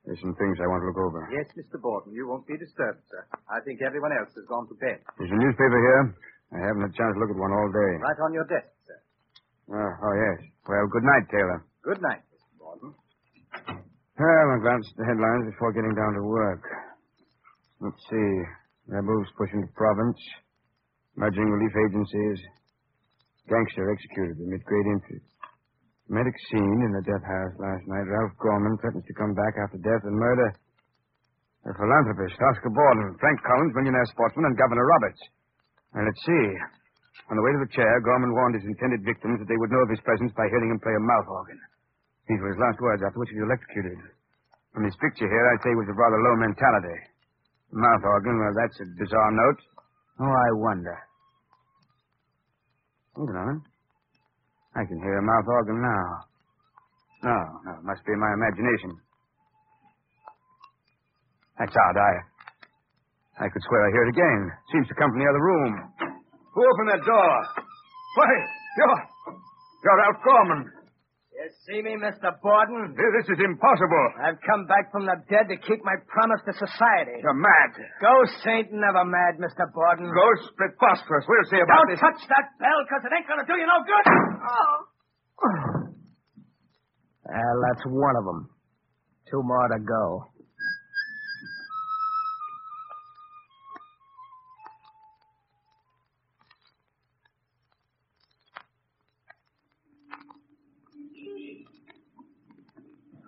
There's 0.05 0.21
some 0.21 0.37
things 0.37 0.61
I 0.61 0.69
want 0.69 0.85
to 0.85 0.93
look 0.93 1.01
over. 1.01 1.25
Yes, 1.33 1.49
Mr. 1.57 1.81
Borden. 1.81 2.13
You 2.13 2.29
won't 2.29 2.45
be 2.47 2.61
disturbed, 2.61 3.01
sir. 3.09 3.25
I 3.49 3.65
think 3.65 3.81
everyone 3.81 4.13
else 4.13 4.37
has 4.37 4.45
gone 4.47 4.69
to 4.69 4.77
bed. 4.77 5.01
There's 5.17 5.33
a 5.33 5.41
newspaper 5.41 5.81
here. 5.81 6.05
I 6.53 6.59
haven't 6.61 6.85
had 6.87 6.93
a 6.93 6.99
chance 7.01 7.17
to 7.17 7.21
look 7.25 7.33
at 7.33 7.41
one 7.41 7.57
all 7.57 7.73
day. 7.73 7.93
Right 8.05 8.21
on 8.21 8.37
your 8.37 8.45
desk, 8.45 8.69
sir. 9.69 9.99
Oh, 10.03 10.15
yes. 10.15 10.39
Well, 10.69 10.87
good 10.93 11.05
night, 11.05 11.27
Taylor. 11.31 11.65
Good 11.83 12.01
night, 12.01 12.23
Mr. 12.33 12.53
Borden. 12.59 12.95
Well, 14.19 14.49
I 14.55 14.59
glanced 14.63 14.93
at 14.95 14.97
the 15.03 15.07
headlines 15.09 15.51
before 15.53 15.73
getting 15.73 15.95
down 15.95 16.15
to 16.15 16.25
work. 16.25 16.63
Let's 17.81 18.01
see. 18.09 18.31
Rebels 18.89 19.29
pushing 19.37 19.61
into 19.61 19.73
province. 19.75 20.17
Merging 21.17 21.49
relief 21.49 21.75
agencies. 21.89 22.41
Gangster 23.49 23.93
executed 23.93 24.41
amid 24.41 24.65
great 24.65 24.87
interest. 24.87 25.29
Medic 26.09 26.37
seen 26.53 26.85
in 26.85 26.93
the 26.93 27.05
death 27.05 27.25
house 27.25 27.55
last 27.57 27.85
night. 27.89 28.05
Ralph 28.09 28.37
Gorman 28.41 28.77
threatens 28.81 29.05
to 29.09 29.15
come 29.17 29.33
back 29.33 29.57
after 29.57 29.81
death 29.81 30.05
and 30.05 30.17
murder. 30.17 30.53
The 31.65 31.73
philanthropist, 31.81 32.37
Oscar 32.37 32.69
Borden, 32.69 33.17
Frank 33.17 33.41
Collins, 33.41 33.73
millionaire 33.73 34.05
sportsman, 34.13 34.53
and 34.53 34.57
Governor 34.61 34.85
Roberts. 34.85 35.23
Now, 35.97 36.05
let's 36.05 36.21
see. 36.29 36.47
On 37.31 37.37
the 37.39 37.45
way 37.45 37.53
to 37.57 37.63
the 37.65 37.73
chair, 37.73 38.01
Gorman 38.05 38.35
warned 38.35 38.59
his 38.59 38.69
intended 38.69 39.07
victims 39.07 39.41
that 39.41 39.49
they 39.49 39.57
would 39.57 39.73
know 39.73 39.83
of 39.87 39.91
his 39.93 40.03
presence 40.05 40.33
by 40.37 40.51
hearing 40.51 40.71
him 40.71 40.83
play 40.83 40.93
a 40.93 41.01
mouth 41.01 41.29
organ. 41.31 41.57
These 42.29 42.41
were 42.41 42.53
his 42.53 42.61
last 42.61 42.81
words, 42.81 43.03
after 43.05 43.19
which 43.21 43.33
he 43.33 43.39
was 43.41 43.49
electrocuted. 43.49 43.99
From 44.73 44.85
his 44.85 44.97
picture 44.99 45.29
here, 45.31 45.45
I'd 45.55 45.63
say 45.63 45.71
he 45.73 45.81
was 45.81 45.89
of 45.89 45.97
rather 45.97 46.21
low 46.21 46.37
mentality. 46.37 46.99
Mouth 47.73 48.05
organ, 48.05 48.39
well, 48.39 48.55
that's 48.55 48.79
a 48.83 48.87
bizarre 48.99 49.33
note. 49.33 49.61
Oh, 50.21 50.31
I 50.31 50.51
wonder. 50.59 50.97
Hold 53.17 53.31
on. 53.31 53.63
I 54.75 54.83
can 54.85 54.99
hear 54.99 55.19
a 55.19 55.23
mouth 55.23 55.47
organ 55.47 55.79
now. 55.81 56.07
No, 57.23 57.39
no, 57.65 57.73
it 57.79 57.85
must 57.87 58.05
be 58.05 58.13
my 58.19 58.31
imagination. 58.35 58.99
That's 61.59 61.73
odd. 61.73 61.97
I, 61.97 63.47
I 63.47 63.49
could 63.49 63.63
swear 63.63 63.87
I 63.87 63.91
hear 63.95 64.05
it 64.05 64.15
again. 64.15 64.41
Seems 64.73 64.89
to 64.89 64.95
come 64.95 65.11
from 65.11 65.21
the 65.23 65.31
other 65.31 65.43
room. 65.43 65.73
Who 66.55 66.61
opened 66.63 66.91
that 66.95 67.03
door? 67.03 67.35
Why, 68.15 68.31
you're, 68.79 69.01
you're 69.83 69.99
Ralph 69.99 70.23
Gorman. 70.23 70.63
You 71.35 71.51
see 71.67 71.83
me, 71.83 71.99
Mr. 71.99 72.31
Borden? 72.41 72.95
This 72.95 73.27
is 73.27 73.43
impossible. 73.43 74.07
I've 74.23 74.39
come 74.47 74.71
back 74.71 74.89
from 74.95 75.05
the 75.05 75.19
dead 75.27 75.51
to 75.51 75.59
keep 75.59 75.83
my 75.83 75.99
promise 76.07 76.39
to 76.47 76.55
society. 76.55 77.19
You're 77.21 77.35
mad. 77.35 77.75
Ghosts 77.99 78.39
ain't 78.47 78.71
never 78.71 79.03
mad, 79.03 79.43
Mr. 79.43 79.67
Borden. 79.75 80.07
Ghosts 80.07 80.55
preposterous. 80.55 81.27
We'll 81.27 81.51
see 81.51 81.59
about 81.59 81.91
it. 81.91 81.99
Don't 81.99 81.99
this. 81.99 82.07
touch 82.07 82.23
that 82.31 82.47
bell, 82.63 82.79
because 82.87 83.03
it 83.03 83.13
ain't 83.19 83.27
going 83.27 83.43
to 83.43 83.49
do 83.51 83.57
you 83.59 83.67
no 83.67 83.83
good. 83.83 84.07
Oh. 84.47 84.75
Well, 87.27 87.57
that's 87.67 87.85
one 87.91 88.15
of 88.15 88.25
them. 88.25 88.49
Two 89.29 89.43
more 89.43 89.69
to 89.69 89.81
go. 89.83 90.31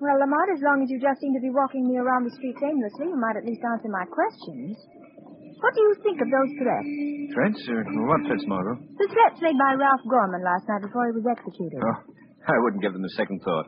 Well, 0.07 0.23
Lamont, 0.23 0.55
as 0.55 0.63
long 0.63 0.87
as 0.87 0.89
you 0.89 1.03
just 1.03 1.19
seem 1.19 1.35
to 1.35 1.43
be 1.43 1.51
walking 1.51 1.83
me 1.83 1.99
around 1.99 2.31
the 2.31 2.35
streets 2.39 2.63
aimlessly, 2.63 3.11
you 3.11 3.19
might 3.19 3.35
at 3.35 3.43
least 3.43 3.59
answer 3.67 3.91
my 3.91 4.07
questions. 4.07 4.79
What 5.59 5.75
do 5.75 5.83
you 5.83 5.99
think 6.07 6.23
of 6.23 6.31
those 6.31 6.51
threats? 6.63 6.91
Threats? 7.35 7.59
Uh, 7.67 7.83
what 8.07 8.23
threats, 8.23 8.47
Margot? 8.47 8.79
The 9.03 9.11
threats 9.11 9.43
made 9.43 9.59
by 9.59 9.75
Ralph 9.75 10.07
Gorman 10.07 10.47
last 10.47 10.63
night 10.71 10.87
before 10.87 11.11
he 11.11 11.19
was 11.19 11.27
executed. 11.27 11.83
Oh, 11.83 11.99
I 12.47 12.55
wouldn't 12.63 12.87
give 12.87 12.95
them 12.95 13.03
a 13.03 13.15
second 13.19 13.43
thought. 13.43 13.67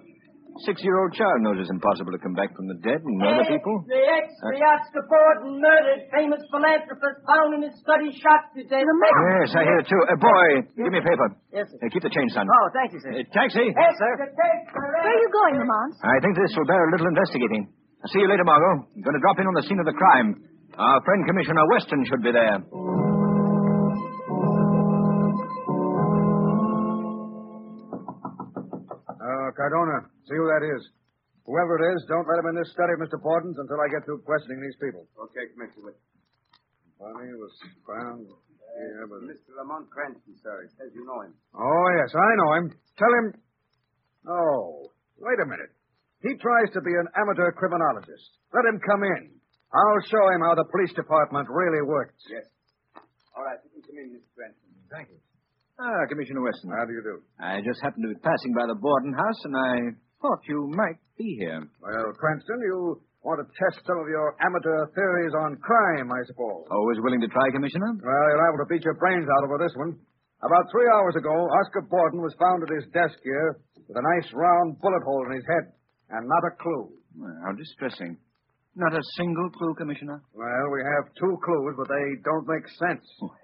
Six-year-old 0.66 1.14
child 1.14 1.38
knows 1.46 1.62
it's 1.62 1.70
impossible 1.70 2.10
to 2.10 2.18
come 2.18 2.34
back 2.34 2.50
from 2.56 2.66
the 2.66 2.78
dead 2.82 2.98
and 2.98 3.14
murder 3.18 3.46
people. 3.46 3.86
The 3.86 4.02
ex-the 4.02 4.58
Oscar 4.58 5.04
Borden 5.06 5.62
murdered 5.62 6.10
famous 6.10 6.42
philanthropist 6.50 7.22
found 7.22 7.54
in 7.54 7.62
his 7.62 7.76
study 7.78 8.10
shot 8.18 8.50
to 8.58 8.66
death. 8.66 8.82
Yes, 8.82 9.54
I 9.54 9.62
hear 9.62 9.78
it 9.78 9.86
too. 9.86 10.02
Uh, 10.10 10.18
boy, 10.18 10.46
give 10.74 10.90
me 10.90 10.98
a 10.98 11.06
paper. 11.06 11.28
Yes, 11.54 11.70
sir. 11.70 11.78
Uh, 11.78 11.90
keep 11.94 12.02
the 12.02 12.10
change, 12.10 12.34
son. 12.34 12.50
Oh, 12.50 12.66
thank 12.74 12.90
you, 12.90 13.00
sir. 13.00 13.14
Uh, 13.14 13.22
taxi. 13.30 13.70
Yes, 13.70 13.94
sir. 13.98 14.12
Where 14.18 15.06
are 15.06 15.20
you 15.22 15.30
going, 15.30 15.54
Lamont? 15.62 15.94
I 16.02 16.18
think 16.20 16.34
this 16.34 16.50
will 16.58 16.66
bear 16.66 16.82
a 16.82 16.90
little 16.90 17.06
investigating. 17.06 17.70
I'll 18.02 18.10
see 18.10 18.18
you 18.22 18.28
later, 18.30 18.42
Margot. 18.42 18.86
I'm 18.94 19.02
going 19.02 19.14
to 19.14 19.22
drop 19.22 19.38
in 19.38 19.46
on 19.46 19.54
the 19.54 19.62
scene 19.66 19.78
of 19.78 19.86
the 19.86 19.94
crime. 19.94 20.42
Our 20.78 20.98
friend 21.06 21.26
Commissioner 21.26 21.66
Weston 21.70 22.02
should 22.06 22.22
be 22.22 22.30
there. 22.34 23.07
Cardona, 29.58 30.06
see 30.30 30.38
who 30.38 30.46
that 30.46 30.62
is. 30.62 30.82
Whoever 31.42 31.82
it 31.82 31.84
is, 31.98 32.06
don't 32.06 32.28
let 32.30 32.38
him 32.38 32.54
in 32.54 32.56
this 32.62 32.70
study 32.70 32.94
Mr. 33.00 33.18
Borden's 33.18 33.58
until 33.58 33.80
I 33.82 33.90
get 33.90 34.06
through 34.06 34.22
questioning 34.22 34.62
these 34.62 34.78
people. 34.78 35.10
Okay, 35.18 35.50
Commissioner. 35.56 35.98
Funny 37.00 37.34
was 37.34 37.54
found 37.82 38.28
here, 38.28 39.06
but... 39.10 39.26
Mr. 39.26 39.56
Lamont 39.58 39.88
Cranston, 39.90 40.36
sir. 40.44 40.62
He 40.62 40.70
says 40.78 40.94
you 40.94 41.02
know 41.02 41.24
him. 41.26 41.34
Oh, 41.56 41.86
yes, 41.98 42.14
I 42.14 42.30
know 42.38 42.50
him. 42.62 42.64
Tell 43.00 43.12
him... 43.18 43.26
Oh, 44.28 44.92
wait 45.18 45.40
a 45.42 45.48
minute. 45.48 45.72
He 46.22 46.36
tries 46.38 46.68
to 46.74 46.80
be 46.82 46.92
an 46.94 47.08
amateur 47.16 47.50
criminologist. 47.54 48.28
Let 48.52 48.68
him 48.68 48.78
come 48.84 49.02
in. 49.02 49.32
I'll 49.72 50.04
show 50.10 50.24
him 50.34 50.42
how 50.44 50.54
the 50.54 50.68
police 50.68 50.92
department 50.92 51.48
really 51.48 51.82
works. 51.86 52.18
Yes. 52.28 52.44
All 53.32 53.44
right, 53.44 53.58
you 53.64 53.70
can 53.72 53.82
come 53.88 53.98
in, 54.04 54.20
Mr. 54.20 54.30
Cranston. 54.36 54.68
Thank 54.90 55.08
you. 55.10 55.18
Ah, 55.78 56.02
Commissioner 56.10 56.42
Weston. 56.42 56.74
How 56.74 56.84
do 56.84 56.92
you 56.92 57.02
do? 57.06 57.16
I 57.38 57.62
just 57.62 57.78
happened 57.86 58.02
to 58.02 58.10
be 58.10 58.18
passing 58.26 58.50
by 58.50 58.66
the 58.66 58.74
Borden 58.74 59.14
house, 59.14 59.40
and 59.46 59.54
I 59.54 59.74
thought 60.18 60.42
you 60.50 60.66
might 60.74 60.98
be 61.14 61.38
here. 61.38 61.62
Well, 61.78 62.10
Cranston, 62.18 62.58
you 62.66 62.98
want 63.22 63.38
to 63.38 63.46
test 63.54 63.78
some 63.86 63.94
of 64.02 64.10
your 64.10 64.34
amateur 64.42 64.90
theories 64.90 65.34
on 65.38 65.54
crime, 65.62 66.10
I 66.10 66.18
suppose. 66.26 66.66
Always 66.74 66.98
willing 66.98 67.22
to 67.22 67.30
try, 67.30 67.46
Commissioner? 67.54 67.94
Well, 67.94 68.24
you're 68.26 68.42
liable 68.42 68.66
to 68.66 68.70
beat 68.74 68.82
your 68.82 68.98
brains 68.98 69.30
out 69.30 69.46
over 69.46 69.58
this 69.62 69.74
one. 69.78 69.94
About 70.42 70.66
three 70.74 70.90
hours 70.98 71.14
ago, 71.14 71.30
Oscar 71.30 71.86
Borden 71.86 72.22
was 72.26 72.34
found 72.42 72.62
at 72.66 72.74
his 72.74 72.86
desk 72.90 73.14
here 73.22 73.62
with 73.86 73.94
a 73.98 74.02
nice 74.18 74.26
round 74.34 74.82
bullet 74.82 75.02
hole 75.06 75.26
in 75.30 75.38
his 75.38 75.46
head, 75.46 75.78
and 76.10 76.26
not 76.26 76.42
a 76.50 76.58
clue. 76.58 76.90
Well, 77.14 77.38
how 77.46 77.54
distressing. 77.54 78.18
Not 78.74 78.94
a 78.98 79.02
single 79.14 79.50
clue, 79.54 79.74
Commissioner? 79.78 80.22
Well, 80.34 80.66
we 80.74 80.82
have 80.82 81.14
two 81.14 81.34
clues, 81.42 81.74
but 81.78 81.86
they 81.86 82.06
don't 82.26 82.46
make 82.50 82.66
sense. 82.82 83.06
Well, 83.22 83.34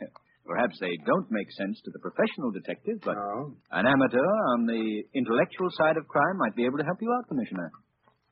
perhaps 0.46 0.76
they 0.80 0.92
don't 1.08 1.28
make 1.30 1.48
sense 1.56 1.80
to 1.84 1.90
the 1.92 2.00
professional 2.04 2.50
detective, 2.52 3.00
but 3.04 3.16
No. 3.16 3.56
an 3.72 3.86
amateur 3.86 4.28
on 4.56 4.66
the 4.66 5.02
intellectual 5.14 5.70
side 5.76 5.96
of 5.96 6.06
crime 6.08 6.36
might 6.38 6.54
be 6.54 6.64
able 6.64 6.78
to 6.78 6.84
help 6.84 7.00
you 7.00 7.10
out, 7.16 7.28
Commissioner. 7.28 7.70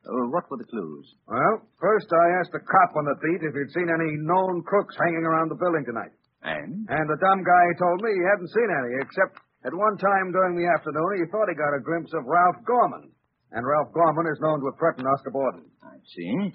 Uh, 0.03 0.27
what 0.35 0.43
were 0.51 0.57
the 0.59 0.67
clues? 0.67 1.07
Well, 1.27 1.63
first 1.79 2.11
I 2.11 2.25
asked 2.43 2.51
the 2.51 2.59
cop 2.59 2.91
on 2.99 3.05
the 3.07 3.15
beat 3.23 3.41
if 3.47 3.55
he'd 3.55 3.71
seen 3.71 3.87
any 3.87 4.11
known 4.27 4.61
crooks 4.67 4.95
hanging 4.99 5.23
around 5.23 5.47
the 5.49 5.55
building 5.55 5.85
tonight. 5.87 6.11
And? 6.43 6.83
And 6.91 7.05
the 7.07 7.19
dumb 7.23 7.39
guy 7.41 7.65
told 7.79 8.03
me 8.03 8.11
he 8.11 8.25
hadn't 8.27 8.51
seen 8.51 8.67
any, 8.67 8.91
except 8.99 9.39
at 9.63 9.71
one 9.71 9.95
time 9.95 10.35
during 10.35 10.59
the 10.59 10.67
afternoon 10.75 11.23
he 11.23 11.31
thought 11.31 11.47
he 11.47 11.55
got 11.55 11.71
a 11.71 11.79
glimpse 11.79 12.11
of 12.19 12.27
Ralph 12.27 12.59
Gorman. 12.67 13.15
And 13.55 13.63
Ralph 13.63 13.93
Gorman 13.95 14.27
is 14.27 14.41
known 14.43 14.59
to 14.59 14.67
have 14.75 14.79
threatened 14.81 15.07
Oscar 15.07 15.31
Borden. 15.31 15.71
I 15.79 15.95
see. 16.03 16.51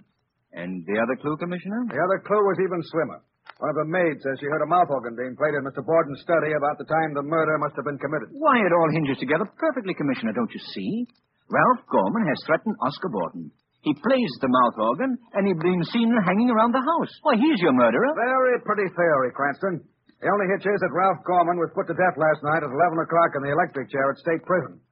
And 0.52 0.84
the 0.84 1.00
other 1.00 1.16
clue, 1.16 1.36
Commissioner? 1.40 1.88
The 1.88 2.04
other 2.04 2.20
clue 2.28 2.44
was 2.44 2.58
even 2.60 2.82
slimmer. 2.84 3.20
One 3.56 3.72
of 3.72 3.78
the 3.80 3.88
maids 3.88 4.20
says 4.22 4.36
she 4.38 4.46
heard 4.52 4.62
a 4.62 4.70
mouth 4.70 4.92
organ 4.92 5.16
being 5.16 5.34
played 5.34 5.56
in 5.56 5.64
Mr. 5.66 5.82
Borden's 5.82 6.20
study 6.22 6.52
about 6.54 6.78
the 6.78 6.86
time 6.86 7.16
the 7.16 7.26
murder 7.26 7.58
must 7.58 7.74
have 7.74 7.88
been 7.88 7.98
committed. 7.98 8.30
Why, 8.36 8.60
it 8.62 8.70
all 8.70 8.92
hinges 8.92 9.18
together 9.18 9.48
perfectly, 9.58 9.96
Commissioner, 9.98 10.36
don't 10.36 10.52
you 10.54 10.62
see? 10.76 11.08
Ralph 11.50 11.82
Gorman 11.90 12.28
has 12.28 12.38
threatened 12.46 12.76
Oscar 12.84 13.08
Borden. 13.10 13.50
He 13.82 13.94
plays 13.98 14.32
the 14.38 14.52
mouth 14.52 14.76
organ, 14.78 15.16
and 15.32 15.42
he's 15.48 15.58
been 15.58 15.82
seen 15.90 16.12
hanging 16.28 16.50
around 16.52 16.76
the 16.76 16.84
house. 16.84 17.12
Why, 17.24 17.40
he's 17.40 17.58
your 17.62 17.72
murderer. 17.72 18.12
Very 18.14 18.60
pretty 18.62 18.86
theory, 18.94 19.32
Cranston. 19.32 19.80
The 20.18 20.28
only 20.28 20.50
hitch 20.50 20.66
is 20.66 20.78
that 20.82 20.90
Ralph 20.94 21.22
Gorman 21.22 21.62
was 21.62 21.70
put 21.78 21.86
to 21.86 21.94
death 21.94 22.18
last 22.18 22.42
night 22.42 22.66
at 22.66 22.70
11 22.74 22.74
o'clock 23.06 23.38
in 23.38 23.42
the 23.46 23.54
electric 23.54 23.86
chair 23.90 24.10
at 24.10 24.18
State 24.18 24.42
Prison. 24.42 24.82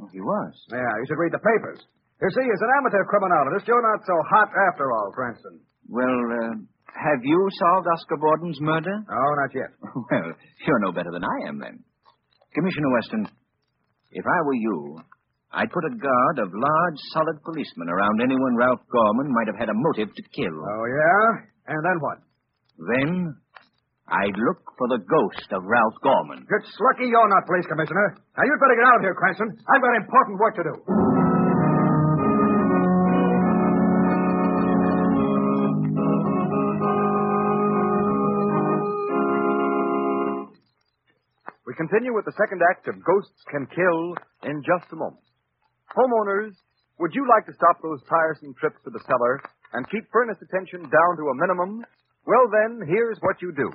Oh, 0.00 0.08
he 0.08 0.24
was. 0.24 0.52
Yeah, 0.72 0.80
you 0.80 1.04
should 1.04 1.20
read 1.20 1.36
the 1.36 1.44
papers. 1.44 1.84
You 2.20 2.28
see, 2.32 2.44
he's 2.48 2.64
an 2.64 2.72
amateur 2.80 3.04
criminologist, 3.04 3.68
you're 3.68 3.84
not 3.84 4.00
so 4.08 4.16
hot 4.28 4.48
after 4.72 4.88
all, 4.92 5.12
Cranston. 5.12 5.60
Well, 5.88 6.20
uh, 6.32 6.56
have 6.94 7.20
you 7.22 7.38
solved 7.58 7.86
Oscar 7.92 8.16
Borden's 8.18 8.60
murder? 8.60 8.94
Oh, 9.08 9.32
not 9.42 9.52
yet. 9.54 9.70
Well, 10.10 10.32
you're 10.66 10.82
no 10.84 10.92
better 10.92 11.10
than 11.12 11.24
I 11.24 11.48
am, 11.48 11.58
then. 11.58 11.84
Commissioner 12.54 12.90
Weston, 12.94 13.22
if 14.10 14.24
I 14.26 14.38
were 14.44 14.58
you, 14.58 14.98
I'd 15.52 15.70
put 15.70 15.84
a 15.86 15.94
guard 15.94 16.36
of 16.42 16.50
large, 16.54 16.98
solid 17.14 17.38
policemen 17.42 17.88
around 17.90 18.22
anyone 18.22 18.56
Ralph 18.58 18.82
Gorman 18.90 19.30
might 19.34 19.46
have 19.50 19.58
had 19.58 19.70
a 19.70 19.76
motive 19.76 20.14
to 20.14 20.22
kill. 20.34 20.54
Oh, 20.54 20.84
yeah? 20.86 21.74
And 21.74 21.80
then 21.82 21.98
what? 22.02 22.18
Then 22.90 23.10
I'd 24.10 24.38
look 24.38 24.60
for 24.78 24.86
the 24.90 24.98
ghost 24.98 25.48
of 25.54 25.62
Ralph 25.62 25.98
Gorman. 26.02 26.42
It's 26.42 26.74
lucky 26.90 27.06
you're 27.06 27.30
not 27.30 27.46
police 27.46 27.66
commissioner. 27.70 28.18
Now, 28.34 28.42
you'd 28.42 28.62
better 28.62 28.78
get 28.78 28.86
out 28.90 28.98
of 28.98 29.04
here, 29.06 29.14
Cranston. 29.14 29.48
I've 29.70 29.82
got 29.82 29.94
important 30.02 30.34
work 30.42 30.54
to 30.58 30.64
do. 30.66 30.74
We 41.70 41.78
continue 41.78 42.10
with 42.10 42.26
the 42.26 42.34
second 42.34 42.58
act 42.66 42.90
of 42.90 42.98
Ghosts 42.98 43.46
Can 43.46 43.62
Kill 43.70 44.18
in 44.42 44.58
just 44.66 44.90
a 44.90 44.98
moment. 44.98 45.22
Homeowners, 45.94 46.50
would 46.98 47.14
you 47.14 47.22
like 47.30 47.46
to 47.46 47.54
stop 47.54 47.78
those 47.78 48.02
tiresome 48.10 48.58
trips 48.58 48.82
to 48.82 48.90
the 48.90 48.98
cellar 49.06 49.38
and 49.78 49.86
keep 49.86 50.02
furnace 50.10 50.42
attention 50.42 50.90
down 50.90 51.12
to 51.14 51.30
a 51.30 51.38
minimum? 51.38 51.86
Well, 52.26 52.50
then, 52.50 52.82
here's 52.90 53.22
what 53.22 53.38
you 53.38 53.54
do. 53.54 53.70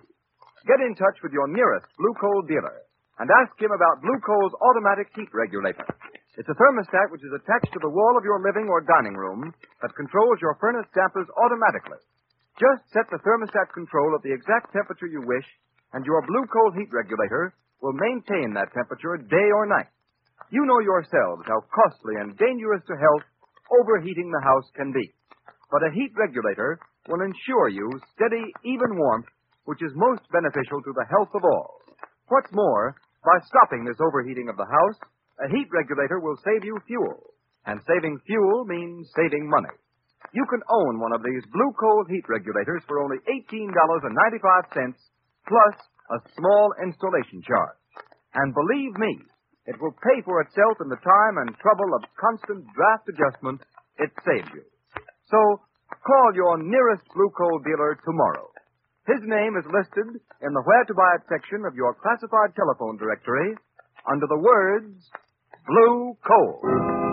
Get 0.68 0.84
in 0.84 0.92
touch 1.00 1.24
with 1.24 1.32
your 1.32 1.48
nearest 1.48 1.88
Blue 1.96 2.12
Coal 2.20 2.44
dealer 2.44 2.84
and 3.16 3.32
ask 3.32 3.56
him 3.56 3.72
about 3.72 4.04
Blue 4.04 4.20
Coal's 4.28 4.60
automatic 4.60 5.08
heat 5.16 5.32
regulator. 5.32 5.88
It's 6.36 6.52
a 6.52 6.60
thermostat 6.60 7.16
which 7.16 7.24
is 7.24 7.32
attached 7.32 7.72
to 7.72 7.80
the 7.80 7.96
wall 7.96 8.20
of 8.20 8.28
your 8.28 8.44
living 8.44 8.68
or 8.68 8.84
dining 8.84 9.16
room 9.16 9.56
that 9.80 9.96
controls 9.96 10.44
your 10.44 10.60
furnace 10.60 10.92
dampers 10.92 11.32
automatically. 11.40 12.04
Just 12.60 12.92
set 12.92 13.08
the 13.08 13.24
thermostat 13.24 13.72
control 13.72 14.20
at 14.20 14.24
the 14.28 14.36
exact 14.36 14.75
temperature 14.75 15.08
you 15.08 15.24
wish, 15.24 15.48
and 15.96 16.04
your 16.04 16.20
Blue 16.28 16.44
Coal 16.52 16.75
heat 16.75 16.92
regulator 16.92 17.56
will 17.82 17.94
maintain 17.94 18.53
that 18.53 18.74
temperature 18.74 19.17
day 19.17 19.50
or 19.53 19.65
night. 19.65 19.89
You 20.51 20.65
know 20.65 20.79
yourselves 20.79 21.44
how 21.48 21.62
costly 21.74 22.15
and 22.20 22.38
dangerous 22.38 22.84
to 22.88 22.96
health 22.96 23.25
overheating 23.82 24.29
the 24.32 24.46
house 24.46 24.67
can 24.75 24.91
be. 24.94 25.13
But 25.72 25.84
a 25.84 25.94
heat 25.94 26.13
regulator 26.15 26.79
will 27.10 27.22
ensure 27.22 27.70
you 27.70 27.89
steady, 28.13 28.46
even 28.63 28.98
warmth, 28.98 29.29
which 29.65 29.82
is 29.82 29.91
most 29.96 30.22
beneficial 30.32 30.82
to 30.82 30.94
the 30.94 31.10
health 31.10 31.34
of 31.34 31.44
all. 31.44 31.82
What's 32.29 32.53
more, 32.53 32.96
by 33.25 33.38
stopping 33.46 33.86
this 33.86 33.98
overheating 34.01 34.50
of 34.50 34.58
the 34.58 34.70
house, 34.70 35.00
a 35.41 35.50
heat 35.50 35.67
regulator 35.74 36.20
will 36.20 36.38
save 36.46 36.63
you 36.63 36.77
fuel. 36.88 37.34
And 37.65 37.82
saving 37.89 38.22
fuel 38.25 38.65
means 38.65 39.10
saving 39.17 39.50
money. 39.50 39.74
You 40.34 40.46
can 40.50 40.62
own 40.70 41.00
one 41.00 41.13
of 41.13 41.24
these 41.24 41.41
blue 41.51 41.74
coal 41.79 42.05
heat 42.10 42.25
regulators 42.29 42.84
for 42.88 43.01
only 43.01 43.17
$18.95 43.50 44.94
plus 45.48 45.75
a 46.12 46.20
small 46.38 46.74
installation 46.84 47.42
charge. 47.42 47.80
And 48.36 48.54
believe 48.54 48.94
me, 49.00 49.14
it 49.66 49.82
will 49.82 49.96
pay 49.98 50.22
for 50.22 50.42
itself 50.42 50.78
in 50.82 50.90
the 50.90 51.02
time 51.02 51.36
and 51.42 51.58
trouble 51.58 51.90
of 51.98 52.06
constant 52.20 52.66
draft 52.76 53.10
adjustment 53.10 53.62
it 53.98 54.12
saves 54.22 54.52
you. 54.54 54.64
So, 55.32 55.40
call 56.06 56.30
your 56.36 56.62
nearest 56.62 57.08
blue 57.16 57.32
coal 57.34 57.60
dealer 57.66 57.98
tomorrow. 58.06 58.50
His 59.08 59.22
name 59.24 59.58
is 59.58 59.66
listed 59.70 60.22
in 60.42 60.52
the 60.54 60.66
Where 60.66 60.86
to 60.86 60.94
Buy 60.94 61.18
It 61.18 61.26
section 61.30 61.66
of 61.66 61.76
your 61.76 61.94
classified 61.94 62.54
telephone 62.56 62.98
directory 62.98 63.56
under 64.10 64.28
the 64.28 64.38
words 64.38 65.10
Blue 65.66 66.18
Coal. 66.26 67.05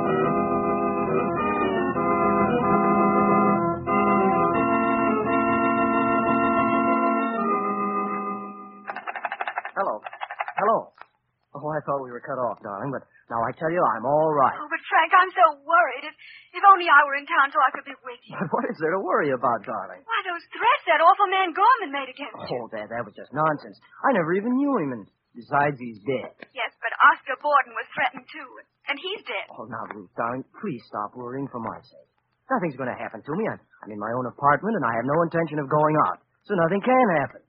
Thought 11.84 12.02
we 12.02 12.10
were 12.14 12.22
cut 12.22 12.38
off, 12.38 12.58
darling, 12.62 12.90
but 12.90 13.04
now 13.30 13.40
I 13.42 13.50
tell 13.56 13.70
you, 13.70 13.80
I'm 13.80 14.04
all 14.06 14.30
right. 14.34 14.56
Oh, 14.58 14.68
but 14.68 14.82
Frank, 14.88 15.10
I'm 15.14 15.32
so 15.32 15.46
worried. 15.64 16.04
If, 16.08 16.14
if 16.58 16.62
only 16.68 16.86
I 16.90 17.00
were 17.06 17.16
in 17.16 17.26
town 17.26 17.48
so 17.48 17.58
I 17.62 17.70
could 17.72 17.86
be 17.88 17.96
with 18.04 18.20
you. 18.28 18.34
But 18.36 18.50
what 18.54 18.64
is 18.68 18.76
there 18.82 18.92
to 18.94 19.02
worry 19.02 19.30
about, 19.32 19.64
darling? 19.64 20.02
Why, 20.04 20.18
those 20.26 20.44
threats 20.52 20.84
that 20.90 21.00
awful 21.00 21.28
man 21.30 21.54
Gorman 21.56 21.90
made 21.94 22.10
against 22.12 22.38
you. 22.48 22.60
Oh, 22.60 22.66
that, 22.76 22.90
that 22.92 23.02
was 23.06 23.14
just 23.16 23.32
nonsense. 23.32 23.76
I 24.04 24.12
never 24.14 24.34
even 24.36 24.52
knew 24.56 24.74
him, 24.82 24.90
and 25.00 25.04
besides, 25.32 25.80
he's 25.80 26.00
dead. 26.04 26.32
Yes, 26.52 26.72
but 26.82 26.92
Oscar 27.12 27.38
Borden 27.40 27.72
was 27.72 27.88
threatened 27.96 28.26
too, 28.28 28.50
and 28.90 28.96
he's 29.00 29.22
dead. 29.24 29.46
Oh, 29.54 29.64
now, 29.70 29.84
Ruth, 29.96 30.12
darling, 30.14 30.44
please 30.60 30.82
stop 30.88 31.16
worrying 31.16 31.48
for 31.48 31.62
my 31.62 31.78
sake. 31.82 32.10
Nothing's 32.52 32.76
going 32.76 32.92
to 32.92 32.98
happen 32.98 33.24
to 33.24 33.32
me. 33.38 33.48
I'm, 33.48 33.60
I'm 33.86 33.90
in 33.94 34.00
my 34.02 34.12
own 34.12 34.28
apartment, 34.28 34.76
and 34.76 34.84
I 34.84 34.92
have 34.98 35.08
no 35.08 35.18
intention 35.24 35.56
of 35.62 35.72
going 35.72 35.96
out, 36.10 36.20
so 36.44 36.52
nothing 36.52 36.84
can 36.84 37.06
happen. 37.16 37.40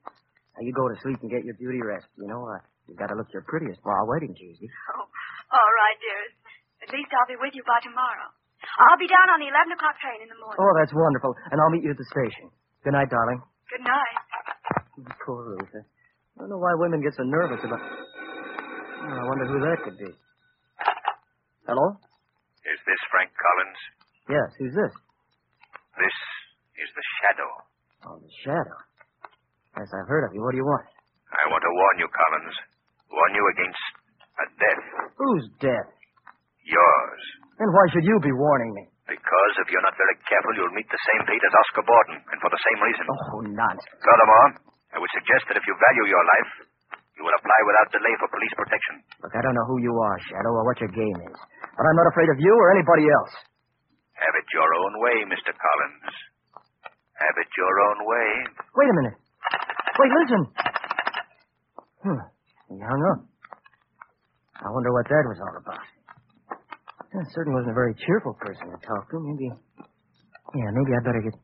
Now, 0.54 0.62
you 0.62 0.72
go 0.72 0.86
to 0.86 0.96
sleep 1.02 1.18
and 1.22 1.30
get 1.30 1.42
your 1.44 1.58
beauty 1.58 1.82
rest. 1.82 2.06
You 2.14 2.30
know, 2.30 2.46
uh, 2.46 2.62
you've 2.86 2.98
got 2.98 3.10
to 3.10 3.16
look 3.18 3.26
your 3.34 3.42
prettiest 3.46 3.82
for 3.82 3.90
our 3.90 4.06
wedding 4.06 4.34
Tuesday. 4.38 4.70
Oh, 4.94 5.02
all 5.04 5.72
right, 5.74 5.98
dearest. 5.98 6.38
At 6.86 6.90
least 6.94 7.10
I'll 7.10 7.26
be 7.30 7.38
with 7.40 7.54
you 7.58 7.64
by 7.66 7.80
tomorrow. 7.82 8.28
I'll 8.80 9.00
be 9.00 9.10
down 9.10 9.28
on 9.34 9.38
the 9.42 9.50
11 9.50 9.76
o'clock 9.76 9.96
train 10.00 10.22
in 10.24 10.28
the 10.30 10.38
morning. 10.40 10.56
Oh, 10.62 10.72
that's 10.78 10.94
wonderful, 10.94 11.34
and 11.52 11.58
I'll 11.60 11.72
meet 11.74 11.84
you 11.84 11.92
at 11.92 12.00
the 12.00 12.08
station. 12.08 12.48
Good 12.86 12.94
night, 12.96 13.10
darling. 13.12 13.40
Good 13.68 13.84
night. 13.84 14.16
Poor 15.26 15.56
Ruth. 15.58 15.74
I 15.74 15.82
don't 16.38 16.48
know 16.50 16.58
why 16.62 16.72
women 16.78 17.02
get 17.02 17.12
so 17.18 17.24
nervous 17.24 17.60
about. 17.64 17.80
Oh, 17.80 19.14
I 19.20 19.24
wonder 19.28 19.46
who 19.50 19.58
that 19.68 19.78
could 19.84 19.98
be. 19.98 20.10
Hello? 21.66 21.96
Is 22.64 22.80
this 22.88 23.00
Frank 23.12 23.30
Collins? 23.36 23.80
Yes, 24.28 24.48
who's 24.58 24.74
this? 24.76 24.92
This 26.00 26.16
is 26.80 26.88
the 26.96 27.04
Shadow. 27.20 27.50
Oh, 28.08 28.16
the 28.20 28.32
shadow. 28.44 28.76
Yes, 29.74 29.90
I've 29.90 30.06
heard 30.10 30.24
of 30.26 30.32
you. 30.34 30.40
What 30.42 30.54
do 30.54 30.58
you 30.62 30.66
want? 30.66 30.86
I 31.34 31.44
want 31.50 31.62
to 31.66 31.72
warn 31.74 31.96
you, 31.98 32.08
Collins. 32.10 32.56
Warn 33.10 33.32
you 33.34 33.44
against 33.58 33.84
a 34.38 34.46
death. 34.58 34.82
Whose 35.18 35.44
death? 35.58 35.88
Yours. 36.66 37.22
And 37.58 37.68
why 37.70 37.84
should 37.90 38.06
you 38.06 38.16
be 38.22 38.32
warning 38.34 38.70
me? 38.74 38.84
Because 39.04 39.52
if 39.60 39.68
you're 39.68 39.84
not 39.84 39.94
very 40.00 40.16
careful, 40.24 40.52
you'll 40.56 40.72
meet 40.78 40.88
the 40.88 41.02
same 41.12 41.22
fate 41.28 41.42
as 41.44 41.52
Oscar 41.52 41.84
Borden, 41.84 42.16
and 42.32 42.38
for 42.40 42.48
the 42.48 42.62
same 42.64 42.78
reason. 42.80 43.04
Oh, 43.04 43.42
nonsense. 43.52 44.00
Furthermore, 44.00 44.48
I 44.96 44.98
would 45.02 45.12
suggest 45.12 45.44
that 45.52 45.60
if 45.60 45.64
you 45.68 45.74
value 45.76 46.06
your 46.08 46.24
life, 46.24 46.50
you 47.20 47.22
will 47.22 47.36
apply 47.36 47.58
without 47.68 47.88
delay 47.94 48.14
for 48.18 48.26
police 48.32 48.54
protection. 48.56 48.94
Look, 49.22 49.34
I 49.36 49.42
don't 49.44 49.54
know 49.54 49.68
who 49.70 49.78
you 49.84 49.92
are, 49.92 50.16
Shadow, 50.24 50.50
or 50.56 50.64
what 50.66 50.78
your 50.80 50.90
game 50.96 51.18
is. 51.30 51.36
But 51.76 51.84
I'm 51.84 51.98
not 52.00 52.08
afraid 52.10 52.30
of 52.32 52.38
you 52.40 52.54
or 52.56 52.66
anybody 52.74 53.06
else. 53.06 53.32
Have 54.18 54.34
it 54.40 54.46
your 54.56 54.70
own 54.72 54.92
way, 55.04 55.16
Mr. 55.30 55.52
Collins. 55.52 56.14
Have 57.20 57.36
it 57.38 57.50
your 57.60 57.74
own 57.92 57.98
way. 58.08 58.28
Wait 58.74 58.88
a 58.88 58.96
minute. 59.04 59.16
Wait, 59.98 60.10
listen. 60.22 60.42
Hmm. 62.02 62.20
He 62.68 62.76
hung 62.80 63.02
up. 63.14 63.20
I 64.64 64.70
wonder 64.70 64.92
what 64.92 65.06
that 65.08 65.24
was 65.28 65.38
all 65.40 65.56
about. 65.60 65.84
Yeah, 67.14 67.22
certainly 67.34 67.54
wasn't 67.54 67.72
a 67.72 67.78
very 67.78 67.94
cheerful 67.94 68.34
person 68.40 68.70
to 68.74 68.78
talk 68.86 69.10
to. 69.10 69.16
Maybe. 69.22 69.48
Yeah, 70.54 70.70
maybe 70.74 70.90
I'd 70.98 71.04
better 71.04 71.22
get. 71.22 71.34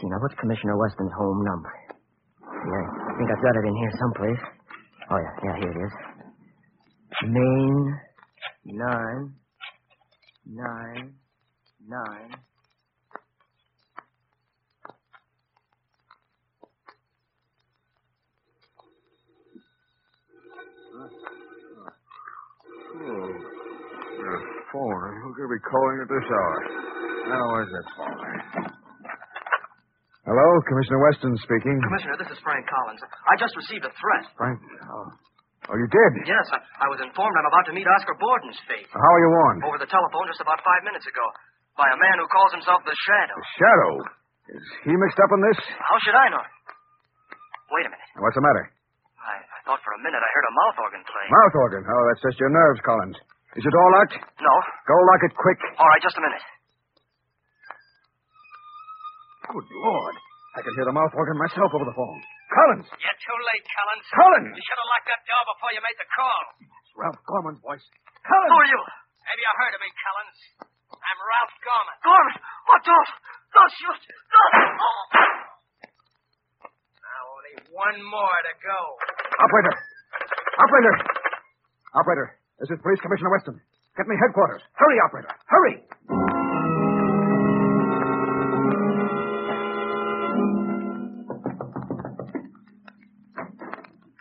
See, 0.00 0.08
now, 0.08 0.20
what's 0.20 0.34
Commissioner 0.40 0.76
Weston's 0.76 1.12
home 1.16 1.44
number? 1.44 1.72
Yeah, 2.44 2.86
I 3.08 3.12
think 3.16 3.28
I've 3.32 3.42
got 3.42 3.56
it 3.56 3.64
in 3.68 3.76
here 3.76 3.92
someplace. 4.00 4.42
Oh, 5.10 5.16
yeah, 5.16 5.34
yeah, 5.44 5.56
here 5.56 5.72
it 5.72 5.80
is. 5.86 5.92
Main 7.24 8.00
nine 8.64 9.34
nine 10.46 11.14
nine. 11.88 12.30
Oh. 23.00 23.30
Uh, 24.18 24.38
phone. 24.78 25.10
Who 25.26 25.28
could 25.34 25.50
be 25.50 25.60
calling 25.66 25.98
at 26.02 26.08
this 26.08 26.26
hour? 26.30 26.58
Now, 27.26 27.44
where's 27.50 27.70
that 27.74 27.86
phone? 27.98 28.18
Hello, 30.28 30.46
Commissioner 30.68 31.00
Weston 31.08 31.34
speaking. 31.40 31.76
Commissioner, 31.88 32.16
this 32.20 32.30
is 32.30 32.38
Frank 32.44 32.68
Collins. 32.68 33.00
I 33.00 33.34
just 33.40 33.56
received 33.56 33.82
a 33.88 33.92
threat. 33.96 34.24
Frank. 34.36 34.60
Oh, 34.60 35.08
oh 35.72 35.76
you 35.80 35.88
did? 35.88 36.28
Yes, 36.28 36.44
I, 36.52 36.60
I 36.84 36.86
was 36.92 37.00
informed 37.00 37.32
I'm 37.32 37.48
about 37.48 37.64
to 37.72 37.74
meet 37.74 37.88
Oscar 37.88 38.12
Borden's 38.20 38.60
fate. 38.68 38.84
How 38.92 39.00
are 39.00 39.22
you 39.24 39.30
warned? 39.32 39.60
Over 39.64 39.80
the 39.80 39.88
telephone 39.88 40.28
just 40.28 40.44
about 40.44 40.60
five 40.60 40.84
minutes 40.84 41.08
ago. 41.08 41.24
By 41.80 41.88
a 41.88 41.96
man 41.98 42.20
who 42.20 42.28
calls 42.28 42.52
himself 42.52 42.84
the 42.84 42.92
Shadow. 43.08 43.38
The 43.40 43.50
Shadow. 43.56 43.92
Is 44.52 44.64
he 44.84 44.92
mixed 44.92 45.20
up 45.20 45.30
in 45.32 45.40
this? 45.48 45.58
How 45.80 45.96
should 46.04 46.16
I 46.16 46.28
know? 46.28 46.44
Wait 47.72 47.84
a 47.88 47.90
minute. 47.92 48.10
What's 48.20 48.36
the 48.36 48.44
matter? 48.44 48.64
I, 49.20 49.36
I 49.44 49.58
thought 49.64 49.80
for 49.80 49.92
a 49.96 50.00
minute 50.04 50.20
I 50.20 50.28
heard 50.32 50.46
a 50.48 50.54
mouth 50.56 50.76
organ 50.80 51.02
playing. 51.08 51.30
Mouth 51.32 51.56
organ. 51.56 51.82
Oh, 51.88 52.02
that's 52.12 52.22
just 52.24 52.36
your 52.40 52.52
nerves, 52.52 52.80
Collins. 52.84 53.16
Is 53.58 53.66
it 53.66 53.74
all 53.74 53.90
locked? 53.98 54.14
No. 54.38 54.54
Go 54.86 54.94
lock 55.10 55.22
it 55.26 55.34
quick. 55.34 55.58
All 55.82 55.88
right, 55.90 55.98
just 55.98 56.14
a 56.14 56.22
minute. 56.22 56.44
Good 59.50 59.66
Lord. 59.82 60.14
I 60.54 60.62
can 60.62 60.72
hear 60.78 60.86
the 60.86 60.94
mouth 60.94 61.10
organ 61.18 61.34
myself 61.42 61.74
over 61.74 61.82
the 61.82 61.96
phone. 61.98 62.18
Collins! 62.54 62.86
You're 62.86 63.18
too 63.18 63.38
late, 63.50 63.64
Collins. 63.66 64.06
Collins! 64.14 64.54
You 64.54 64.62
should 64.62 64.78
have 64.78 64.90
locked 64.94 65.08
that 65.10 65.22
door 65.26 65.42
before 65.52 65.70
you 65.74 65.82
made 65.82 65.98
the 65.98 66.08
call. 66.14 66.42
It's 66.62 66.92
Ralph 66.94 67.18
Gorman's 67.26 67.60
voice. 67.60 67.82
Collins! 68.22 68.50
Who 68.54 68.58
are 68.62 68.70
you? 68.70 68.80
Maybe 69.26 69.42
you 69.42 69.52
heard 69.58 69.74
of 69.74 69.80
me, 69.82 69.90
Collins. 69.90 70.38
I'm 70.94 71.18
Ralph 71.18 71.54
Gorman. 71.66 71.96
Gorman! 72.06 72.36
What? 72.38 72.80
Don't! 72.86 73.10
Don't 73.58 73.72
shoot! 73.74 74.02
Don't! 74.06 74.54
Oh. 74.78 75.02
Now 77.02 77.22
only 77.26 77.54
one 77.74 77.98
more 78.06 78.38
to 78.46 78.52
go. 78.62 78.78
Operator! 79.42 79.74
Operator! 80.62 80.94
Operator, 81.98 82.28
this 82.60 82.70
is 82.70 82.78
Police 82.82 83.00
Commissioner 83.00 83.30
Weston. 83.30 83.60
Get 83.96 84.06
me 84.06 84.14
headquarters. 84.20 84.62
Hurry, 84.74 84.98
operator. 85.04 85.32
Hurry! 85.46 86.88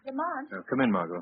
Lamont, 0.05 0.47
Uh, 0.53 0.61
come 0.69 0.81
in, 0.81 0.91
Margot. 0.91 1.21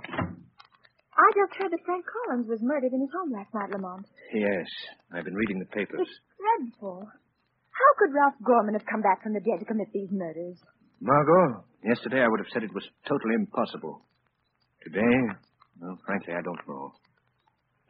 I 1.15 1.27
just 1.33 1.55
heard 1.57 1.71
that 1.71 1.83
Frank 1.85 2.05
Collins 2.05 2.47
was 2.47 2.59
murdered 2.61 2.91
in 2.93 2.99
his 3.01 3.09
home 3.15 3.31
last 3.31 3.53
night, 3.53 3.71
Lamont. 3.71 4.05
Yes, 4.33 4.67
I've 5.13 5.23
been 5.23 5.35
reading 5.35 5.59
the 5.59 5.65
papers. 5.71 5.99
It's 6.01 6.19
dreadful. 6.37 7.07
How 7.07 7.91
could 7.99 8.13
Ralph 8.13 8.35
Gorman 8.43 8.73
have 8.75 8.85
come 8.85 9.01
back 9.01 9.23
from 9.23 9.33
the 9.33 9.39
dead 9.39 9.59
to 9.59 9.65
commit 9.65 9.87
these 9.93 10.11
murders? 10.11 10.59
Margot, 11.01 11.63
yesterday 11.83 12.21
I 12.21 12.27
would 12.27 12.39
have 12.39 12.49
said 12.53 12.63
it 12.63 12.73
was 12.73 12.87
totally 13.07 13.35
impossible. 13.35 14.05
Today, 14.83 15.17
well, 15.81 15.97
frankly, 16.05 16.33
I 16.35 16.41
don't 16.43 16.59
know. 16.67 16.93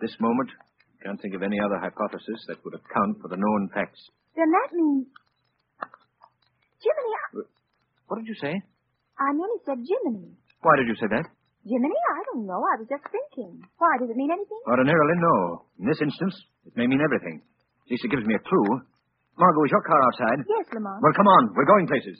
This 0.01 0.15
moment, 0.19 0.49
I 0.99 1.07
can't 1.07 1.19
think 1.21 1.35
of 1.35 1.43
any 1.43 1.59
other 1.59 1.79
hypothesis 1.79 2.39
that 2.47 2.59
would 2.65 2.75
account 2.75 3.21
for 3.21 3.29
the 3.31 3.39
known 3.39 3.69
facts. 3.73 3.99
Then 4.35 4.51
that 4.51 4.69
means. 4.75 5.07
Jiminy, 6.83 7.13
I, 7.15 7.23
What 8.11 8.19
did 8.19 8.27
you 8.27 8.37
say? 8.41 8.53
I 9.17 9.27
nearly 9.31 9.59
said 9.63 9.79
Jiminy. 9.79 10.35
Why 10.61 10.75
did 10.75 10.87
you 10.91 10.97
say 10.99 11.07
that? 11.07 11.25
Jiminy? 11.63 11.97
I 12.13 12.21
don't 12.29 12.45
know. 12.45 12.59
I 12.61 12.75
was 12.77 12.85
just 12.91 13.07
thinking. 13.09 13.63
Why? 13.79 13.95
Does 13.97 14.11
it 14.11 14.17
mean 14.19 14.29
anything? 14.29 14.61
Ordinarily, 14.67 15.15
no. 15.17 15.65
In 15.79 15.87
this 15.87 16.01
instance, 16.03 16.35
it 16.67 16.75
may 16.77 16.85
mean 16.85 17.01
everything. 17.01 17.41
At 17.41 17.89
least 17.89 18.05
it 18.05 18.11
gives 18.11 18.25
me 18.27 18.35
a 18.35 18.43
clue. 18.43 18.69
Margot, 19.39 19.63
is 19.65 19.71
your 19.73 19.83
car 19.87 19.99
outside? 19.99 20.39
Yes, 20.47 20.67
Lamont. 20.75 21.01
Well, 21.01 21.15
come 21.15 21.27
on. 21.27 21.43
We're 21.55 21.67
going 21.69 21.87
places. 21.87 22.17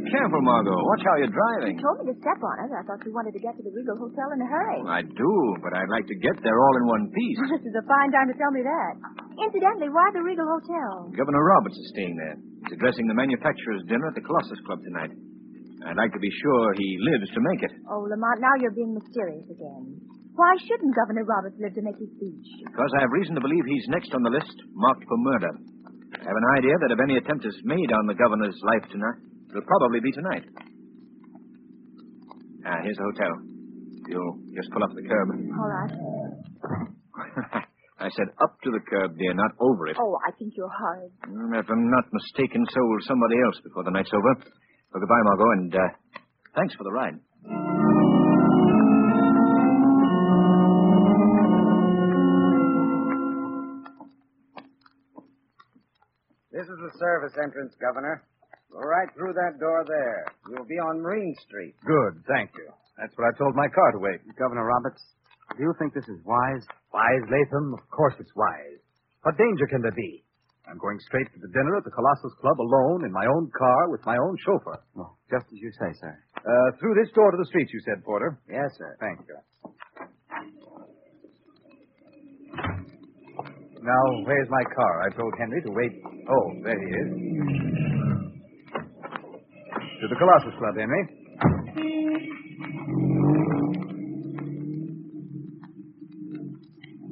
Be 0.00 0.10
careful, 0.10 0.40
Margot. 0.40 0.72
Watch 0.72 1.04
how 1.04 1.14
you're 1.20 1.34
driving. 1.34 1.76
You 1.76 1.84
told 1.84 2.00
me 2.00 2.12
to 2.12 2.16
step 2.18 2.40
on 2.40 2.56
it. 2.64 2.70
I 2.72 2.82
thought 2.88 3.00
you 3.04 3.12
wanted 3.12 3.36
to 3.36 3.42
get 3.44 3.52
to 3.56 3.62
the 3.62 3.72
Regal 3.72 3.96
Hotel 4.00 4.28
in 4.32 4.40
a 4.40 4.48
hurry. 4.48 4.80
I 4.88 5.02
do, 5.04 5.32
but 5.60 5.76
I'd 5.76 5.92
like 5.92 6.08
to 6.08 6.16
get 6.24 6.36
there 6.40 6.56
all 6.56 6.74
in 6.80 6.84
one 6.88 7.04
piece. 7.12 7.38
this 7.60 7.64
is 7.68 7.74
a 7.76 7.84
fine 7.84 8.10
time 8.10 8.28
to 8.32 8.36
tell 8.40 8.52
me 8.52 8.64
that. 8.64 8.92
Incidentally, 9.36 9.92
why 9.92 10.06
the 10.16 10.24
Regal 10.24 10.48
Hotel? 10.48 11.12
Governor 11.12 11.44
Roberts 11.44 11.76
is 11.76 11.88
staying 11.92 12.16
there. 12.16 12.36
He's 12.68 12.76
addressing 12.80 13.08
the 13.08 13.16
manufacturers' 13.16 13.84
dinner 13.88 14.08
at 14.08 14.16
the 14.16 14.24
Colossus 14.24 14.60
Club 14.64 14.80
tonight. 14.84 15.12
I'd 15.88 15.96
like 15.96 16.12
to 16.12 16.20
be 16.20 16.28
sure 16.44 16.76
he 16.76 16.88
lives 17.08 17.28
to 17.32 17.40
make 17.40 17.60
it. 17.64 17.72
Oh, 17.88 18.04
Lamont, 18.04 18.40
now 18.44 18.52
you're 18.60 18.76
being 18.76 18.92
mysterious 18.92 19.48
again. 19.48 19.96
Why 20.36 20.52
shouldn't 20.68 20.92
Governor 20.92 21.24
Roberts 21.24 21.56
live 21.56 21.72
to 21.76 21.82
make 21.84 21.96
his 21.96 22.12
speech? 22.20 22.48
Because 22.68 22.92
I 22.96 23.00
have 23.00 23.12
reason 23.16 23.32
to 23.36 23.40
believe 23.44 23.64
he's 23.64 23.88
next 23.88 24.12
on 24.12 24.20
the 24.20 24.32
list, 24.32 24.52
marked 24.76 25.04
for 25.08 25.16
murder. 25.16 25.52
I 26.20 26.24
have 26.28 26.36
an 26.36 26.50
idea 26.60 26.76
that 26.84 26.92
if 26.92 27.00
any 27.00 27.16
attempt 27.16 27.48
is 27.48 27.56
made 27.64 27.90
on 27.96 28.04
the 28.06 28.18
governor's 28.18 28.56
life 28.60 28.84
tonight, 28.92 29.20
it'll 29.50 29.66
probably 29.66 30.00
be 30.00 30.12
tonight. 30.12 30.44
Ah, 32.66 32.78
here's 32.82 32.96
the 32.96 33.04
hotel. 33.04 33.32
You'll 34.08 34.38
just 34.56 34.70
pull 34.72 34.82
up 34.84 34.90
the 34.94 35.02
curb. 35.02 35.28
All 35.58 35.68
right. 35.68 35.90
I 38.00 38.08
said 38.16 38.28
up 38.40 38.56
to 38.64 38.70
the 38.70 38.80
curb, 38.88 39.18
dear, 39.18 39.34
not 39.34 39.52
over 39.60 39.86
it. 39.88 39.96
Oh, 40.00 40.16
I 40.26 40.32
think 40.32 40.54
you're 40.56 40.70
horrid. 40.72 41.12
Mm, 41.28 41.52
If 41.60 41.66
I'm 41.68 41.90
not 41.90 42.04
mistaken, 42.12 42.64
so 42.70 42.80
will 42.80 43.04
somebody 43.06 43.36
else 43.44 43.60
before 43.62 43.84
the 43.84 43.90
night's 43.90 44.10
over. 44.12 44.34
Well, 44.92 45.00
goodbye, 45.00 45.22
Margot, 45.24 45.50
and 45.52 45.74
uh, 45.74 45.78
thanks 46.56 46.74
for 46.74 46.84
the 46.84 46.92
ride. 46.92 47.20
This 56.52 56.66
is 56.66 56.78
the 56.82 56.90
service 56.98 57.34
entrance, 57.42 57.74
Governor. 57.80 58.24
Go 58.72 58.78
right 58.86 59.10
through 59.18 59.34
that 59.34 59.58
door 59.58 59.82
there. 59.86 60.24
You'll 60.48 60.68
be 60.70 60.78
on 60.78 61.02
Marine 61.02 61.34
Street. 61.46 61.74
Good, 61.84 62.22
thank 62.30 62.50
you. 62.54 62.70
That's 62.98 63.12
what 63.18 63.26
I 63.26 63.32
told 63.38 63.54
my 63.56 63.66
car 63.68 63.90
to 63.92 63.98
wait. 63.98 64.20
Governor 64.38 64.64
Roberts, 64.64 65.02
do 65.56 65.62
you 65.64 65.74
think 65.78 65.94
this 65.94 66.06
is 66.06 66.22
wise? 66.24 66.62
Wise, 66.94 67.24
Latham? 67.26 67.74
Of 67.74 67.82
course 67.90 68.14
it's 68.20 68.30
wise. 68.36 68.78
What 69.22 69.36
danger 69.36 69.66
can 69.66 69.82
there 69.82 69.94
be? 69.96 70.22
I'm 70.70 70.78
going 70.78 71.00
straight 71.02 71.26
to 71.34 71.40
the 71.42 71.50
dinner 71.50 71.76
at 71.76 71.84
the 71.84 71.90
Colossus 71.90 72.30
Club 72.38 72.60
alone 72.60 73.04
in 73.04 73.10
my 73.10 73.26
own 73.26 73.50
car 73.58 73.90
with 73.90 74.06
my 74.06 74.14
own 74.16 74.36
chauffeur. 74.46 74.78
Oh, 75.02 75.16
just 75.26 75.46
as 75.50 75.58
you 75.58 75.72
say, 75.80 75.90
sir. 75.98 76.14
Uh, 76.38 76.70
through 76.78 76.94
this 76.94 77.10
door 77.12 77.30
to 77.32 77.36
the 77.36 77.46
street, 77.50 77.66
you 77.74 77.80
said, 77.84 78.04
Porter? 78.04 78.38
Yes, 78.48 78.70
sir. 78.78 78.96
Thank 79.00 79.18
you. 79.26 79.36
Now, 83.82 84.02
where's 84.24 84.48
my 84.48 84.64
car? 84.76 85.02
I 85.02 85.16
told 85.16 85.32
Henry 85.38 85.62
to 85.62 85.72
wait. 85.72 85.92
Oh, 86.28 86.46
there 86.62 86.78
he 86.78 86.86
is. 86.86 87.69
To 90.00 90.08
the 90.08 90.16
Colossus 90.16 90.56
Club, 90.56 90.80
Henry. 90.80 90.96
Eh? 90.96 91.80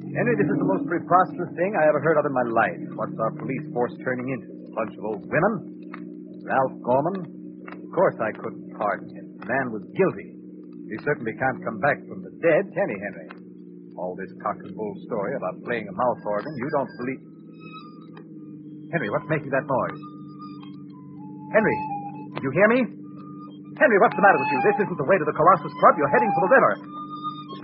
Henry, 0.09 0.33
this 0.41 0.49
is 0.49 0.57
the 0.57 0.65
most 0.65 0.89
preposterous 0.89 1.53
thing 1.53 1.77
I 1.77 1.85
ever 1.85 2.01
heard 2.01 2.17
of 2.17 2.25
in 2.25 2.33
my 2.33 2.49
life. 2.49 2.81
What's 2.97 3.13
our 3.13 3.29
police 3.37 3.61
force 3.77 3.93
turning 4.01 4.33
into? 4.33 4.49
A 4.49 4.73
bunch 4.73 4.93
of 4.97 5.05
old 5.05 5.21
women? 5.21 5.53
Ralph 6.49 6.81
Gorman? 6.81 7.29
Of 7.77 7.89
course 7.93 8.17
I 8.25 8.33
couldn't 8.33 8.73
pardon 8.73 9.05
him. 9.13 9.37
The 9.37 9.45
man 9.45 9.69
was 9.69 9.85
guilty. 9.93 10.33
He 10.89 10.97
certainly 11.05 11.37
can't 11.37 11.61
come 11.61 11.77
back 11.77 12.01
from 12.09 12.25
the 12.25 12.33
dead, 12.41 12.73
can 12.73 12.87
he, 12.89 12.97
Henry? 13.05 13.29
All 14.01 14.17
this 14.17 14.33
cock 14.41 14.57
and 14.65 14.73
bull 14.73 14.97
story 15.05 15.37
about 15.37 15.61
playing 15.61 15.85
a 15.85 15.93
mouth 15.93 16.25
organ, 16.25 16.53
you 16.57 16.69
don't 16.73 16.89
believe. 17.05 17.21
Henry, 18.97 19.13
what's 19.13 19.29
making 19.29 19.53
that 19.53 19.69
noise? 19.69 20.01
Henry, 21.53 21.77
you 22.43 22.51
hear 22.51 22.69
me? 22.71 22.79
Henry, 23.79 23.97
what's 24.03 24.15
the 24.15 24.23
matter 24.23 24.39
with 24.39 24.51
you? 24.51 24.59
This 24.67 24.77
isn't 24.83 24.99
the 24.99 25.07
way 25.07 25.15
to 25.15 25.25
the 25.27 25.35
Colossus 25.35 25.73
Club. 25.79 25.93
You're 25.95 26.11
heading 26.11 26.31
for 26.35 26.41
the 26.47 26.51
river. 26.51 26.71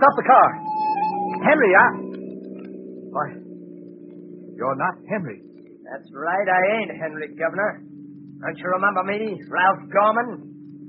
Stop 0.00 0.12
the 0.16 0.26
car. 0.26 0.48
Henry, 1.44 1.70
I. 1.76 1.86
Why? 3.12 3.26
You're 4.56 4.78
not 4.80 4.96
Henry. 5.12 5.44
That's 5.84 6.08
right, 6.16 6.48
I 6.48 6.60
ain't 6.80 6.92
Henry, 6.98 7.28
Governor. 7.36 7.84
Don't 8.42 8.58
you 8.58 8.68
remember 8.74 9.02
me, 9.04 9.38
Ralph 9.48 9.84
Gorman? 9.92 10.28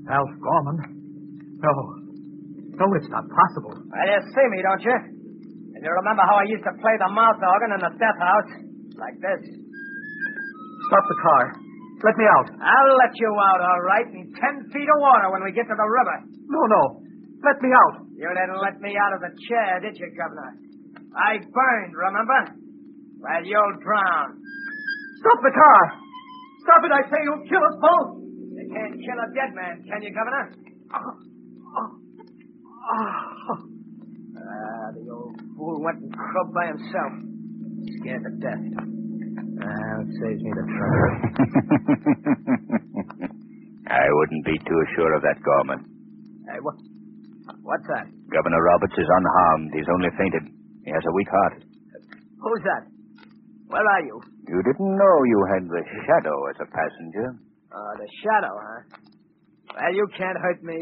Ralph 0.08 0.34
Gorman? 0.40 0.76
No. 1.60 1.72
No, 2.78 2.86
it's 2.94 3.10
not 3.10 3.24
possible. 3.28 3.74
Well, 3.74 4.06
you 4.08 4.20
see 4.32 4.46
me, 4.48 4.58
don't 4.62 4.84
you? 4.84 4.96
And 5.76 5.80
you 5.84 5.90
remember 5.92 6.22
how 6.26 6.40
I 6.40 6.46
used 6.50 6.64
to 6.64 6.74
play 6.82 6.94
the 6.98 7.10
mouth 7.12 7.38
organ 7.38 7.70
in 7.76 7.80
the 7.84 7.92
death 8.00 8.18
house? 8.18 8.50
Like 8.98 9.16
this. 9.22 9.42
Stop 10.88 11.04
the 11.06 11.18
car. 11.22 11.67
Let 11.98 12.14
me 12.14 12.26
out. 12.30 12.46
I'll 12.62 12.94
let 12.94 13.10
you 13.18 13.26
out, 13.26 13.60
all 13.60 13.82
right, 13.82 14.06
in 14.06 14.30
ten 14.30 14.54
feet 14.70 14.86
of 14.86 14.98
water 15.02 15.34
when 15.34 15.42
we 15.42 15.50
get 15.50 15.66
to 15.66 15.74
the 15.74 15.88
river. 15.88 16.16
No, 16.46 16.62
no. 16.70 17.02
Let 17.42 17.58
me 17.58 17.74
out. 17.74 18.06
You 18.14 18.30
didn't 18.30 18.62
let 18.62 18.78
me 18.80 18.94
out 18.94 19.14
of 19.14 19.20
the 19.26 19.34
chair, 19.50 19.80
did 19.82 19.98
you, 19.98 20.06
Governor? 20.14 20.54
I 21.14 21.38
burned, 21.42 21.94
remember? 21.94 22.54
Well, 23.18 23.42
you'll 23.42 23.82
drown. 23.82 24.38
Stop 25.18 25.38
the 25.42 25.50
car. 25.50 25.82
Stop 26.62 26.86
it, 26.86 26.92
I 26.94 27.02
say. 27.10 27.18
You'll 27.26 27.42
kill 27.50 27.64
us 27.66 27.76
both. 27.82 28.22
You 28.22 28.66
can't 28.70 28.94
kill 28.94 29.18
a 29.18 29.28
dead 29.34 29.50
man, 29.54 29.82
can 29.82 30.02
you, 30.02 30.14
Governor? 30.14 30.54
Ah, 32.90 34.90
the 34.94 35.10
old 35.10 35.34
fool 35.56 35.82
went 35.82 35.98
and 35.98 36.14
croaked 36.14 36.54
by 36.54 36.66
himself. 36.66 37.12
Scared 38.00 38.22
to 38.22 38.30
death. 38.38 38.97
Ah, 39.58 39.94
it 40.02 40.10
saves 40.22 40.42
me 40.42 40.50
the 40.54 40.64
trouble. 40.70 41.14
I 43.90 44.04
wouldn't 44.06 44.44
be 44.44 44.56
too 44.62 44.82
sure 44.94 45.12
of 45.16 45.22
that, 45.22 45.38
Gorman. 45.42 45.80
Hey, 46.46 46.60
what? 46.62 46.76
What's 47.64 47.88
that? 47.88 48.06
Governor 48.30 48.60
Roberts 48.62 48.94
is 48.96 49.08
unharmed. 49.08 49.70
He's 49.74 49.88
only 49.88 50.10
fainted. 50.16 50.44
He 50.84 50.90
has 50.92 51.02
a 51.04 51.12
weak 51.16 51.28
heart. 51.32 51.54
Who's 51.64 52.62
that? 52.64 52.84
Where 53.68 53.84
are 53.84 54.02
you? 54.04 54.16
You 54.48 54.60
didn't 54.64 54.92
know 54.96 55.14
you 55.28 55.40
had 55.52 55.64
the 55.68 55.82
shadow 56.06 56.36
as 56.48 56.56
a 56.62 56.68
passenger. 56.70 57.28
Uh, 57.68 57.92
the 58.00 58.08
shadow, 58.24 58.54
huh? 58.56 58.80
Well, 59.76 59.92
you 59.92 60.06
can't 60.16 60.38
hurt 60.40 60.62
me. 60.62 60.78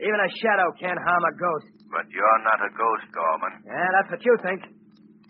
Even 0.00 0.18
a 0.20 0.30
shadow 0.40 0.68
can't 0.80 1.00
harm 1.00 1.24
a 1.24 1.34
ghost. 1.36 1.68
But 1.92 2.04
you're 2.12 2.40
not 2.44 2.60
a 2.60 2.70
ghost, 2.72 3.06
Gorman. 3.12 3.52
Yeah, 3.64 3.88
that's 3.96 4.10
what 4.12 4.22
you 4.24 4.34
think. 4.44 4.60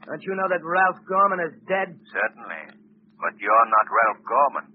Don't 0.07 0.23
you 0.23 0.35
know 0.39 0.47
that 0.47 0.63
Ralph 0.63 1.03
Gorman 1.03 1.43
is 1.43 1.55
dead? 1.67 1.91
Certainly. 2.15 2.79
But 3.19 3.35
you're 3.43 3.69
not 3.75 3.87
Ralph 3.91 4.23
Gorman. 4.23 4.67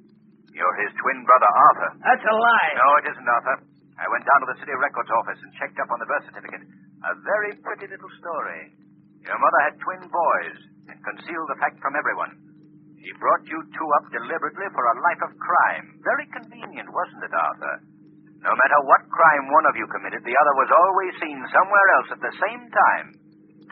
You're 0.51 0.77
his 0.83 0.91
twin 0.99 1.23
brother, 1.23 1.47
Arthur. 1.47 1.91
That's 2.03 2.27
a 2.27 2.35
lie. 2.35 2.71
No, 2.75 2.89
it 2.99 3.05
isn't, 3.15 3.29
Arthur. 3.31 3.57
I 3.95 4.11
went 4.11 4.27
down 4.27 4.39
to 4.43 4.49
the 4.51 4.59
city 4.59 4.75
records 4.75 5.07
office 5.07 5.39
and 5.39 5.55
checked 5.55 5.79
up 5.79 5.87
on 5.87 6.03
the 6.03 6.09
birth 6.11 6.27
certificate. 6.27 6.67
A 7.07 7.13
very 7.23 7.55
pretty 7.63 7.87
little 7.87 8.11
story. 8.19 8.75
Your 9.23 9.39
mother 9.39 9.59
had 9.71 9.79
twin 9.79 10.03
boys 10.11 10.57
and 10.91 10.99
concealed 10.99 11.47
the 11.47 11.61
fact 11.63 11.79
from 11.79 11.95
everyone. 11.95 12.35
She 12.99 13.15
brought 13.15 13.47
you 13.47 13.55
two 13.71 13.89
up 14.01 14.11
deliberately 14.11 14.67
for 14.75 14.83
a 14.83 14.99
life 14.99 15.21
of 15.31 15.31
crime. 15.39 15.85
Very 16.03 16.27
convenient, 16.33 16.91
wasn't 16.91 17.23
it, 17.23 17.33
Arthur? 17.33 17.75
No 18.43 18.51
matter 18.51 18.79
what 18.83 19.05
crime 19.15 19.45
one 19.53 19.65
of 19.69 19.77
you 19.79 19.87
committed, 19.87 20.25
the 20.27 20.35
other 20.35 20.53
was 20.59 20.71
always 20.75 21.13
seen 21.23 21.39
somewhere 21.55 21.87
else 22.01 22.09
at 22.19 22.21
the 22.25 22.35
same 22.35 22.63
time 22.67 23.20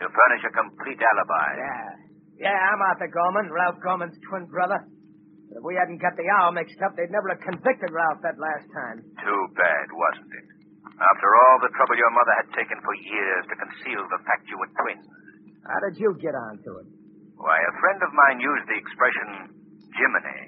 to 0.00 0.06
furnish 0.08 0.44
a 0.48 0.52
complete 0.56 1.00
alibi. 1.00 1.48
Yeah. 1.60 2.50
Yeah, 2.50 2.56
I'm 2.72 2.80
Arthur 2.80 3.12
Gorman, 3.12 3.52
Ralph 3.52 3.76
Gorman's 3.84 4.16
twin 4.24 4.48
brother. 4.48 4.80
But 5.52 5.60
if 5.60 5.64
we 5.66 5.76
hadn't 5.76 6.00
got 6.00 6.16
the 6.16 6.24
hour 6.40 6.48
mixed 6.56 6.80
up, 6.80 6.96
they'd 6.96 7.12
never 7.12 7.28
have 7.36 7.42
convicted 7.44 7.92
Ralph 7.92 8.24
that 8.24 8.40
last 8.40 8.64
time. 8.72 9.04
Too 9.20 9.42
bad, 9.60 9.86
wasn't 9.92 10.32
it? 10.32 10.46
After 11.00 11.28
all 11.28 11.56
the 11.60 11.72
trouble 11.76 11.96
your 12.00 12.12
mother 12.16 12.34
had 12.40 12.48
taken 12.56 12.80
for 12.80 12.94
years 12.96 13.44
to 13.52 13.56
conceal 13.60 14.02
the 14.08 14.20
fact 14.24 14.48
you 14.48 14.56
were 14.56 14.72
twins. 14.72 15.04
How 15.68 15.80
did 15.84 16.00
you 16.00 16.16
get 16.16 16.32
onto 16.32 16.80
it? 16.80 16.88
Why, 17.36 17.56
a 17.56 17.74
friend 17.80 18.00
of 18.04 18.12
mine 18.12 18.38
used 18.40 18.68
the 18.68 18.76
expression 18.76 19.28
Jiminy, 19.96 20.40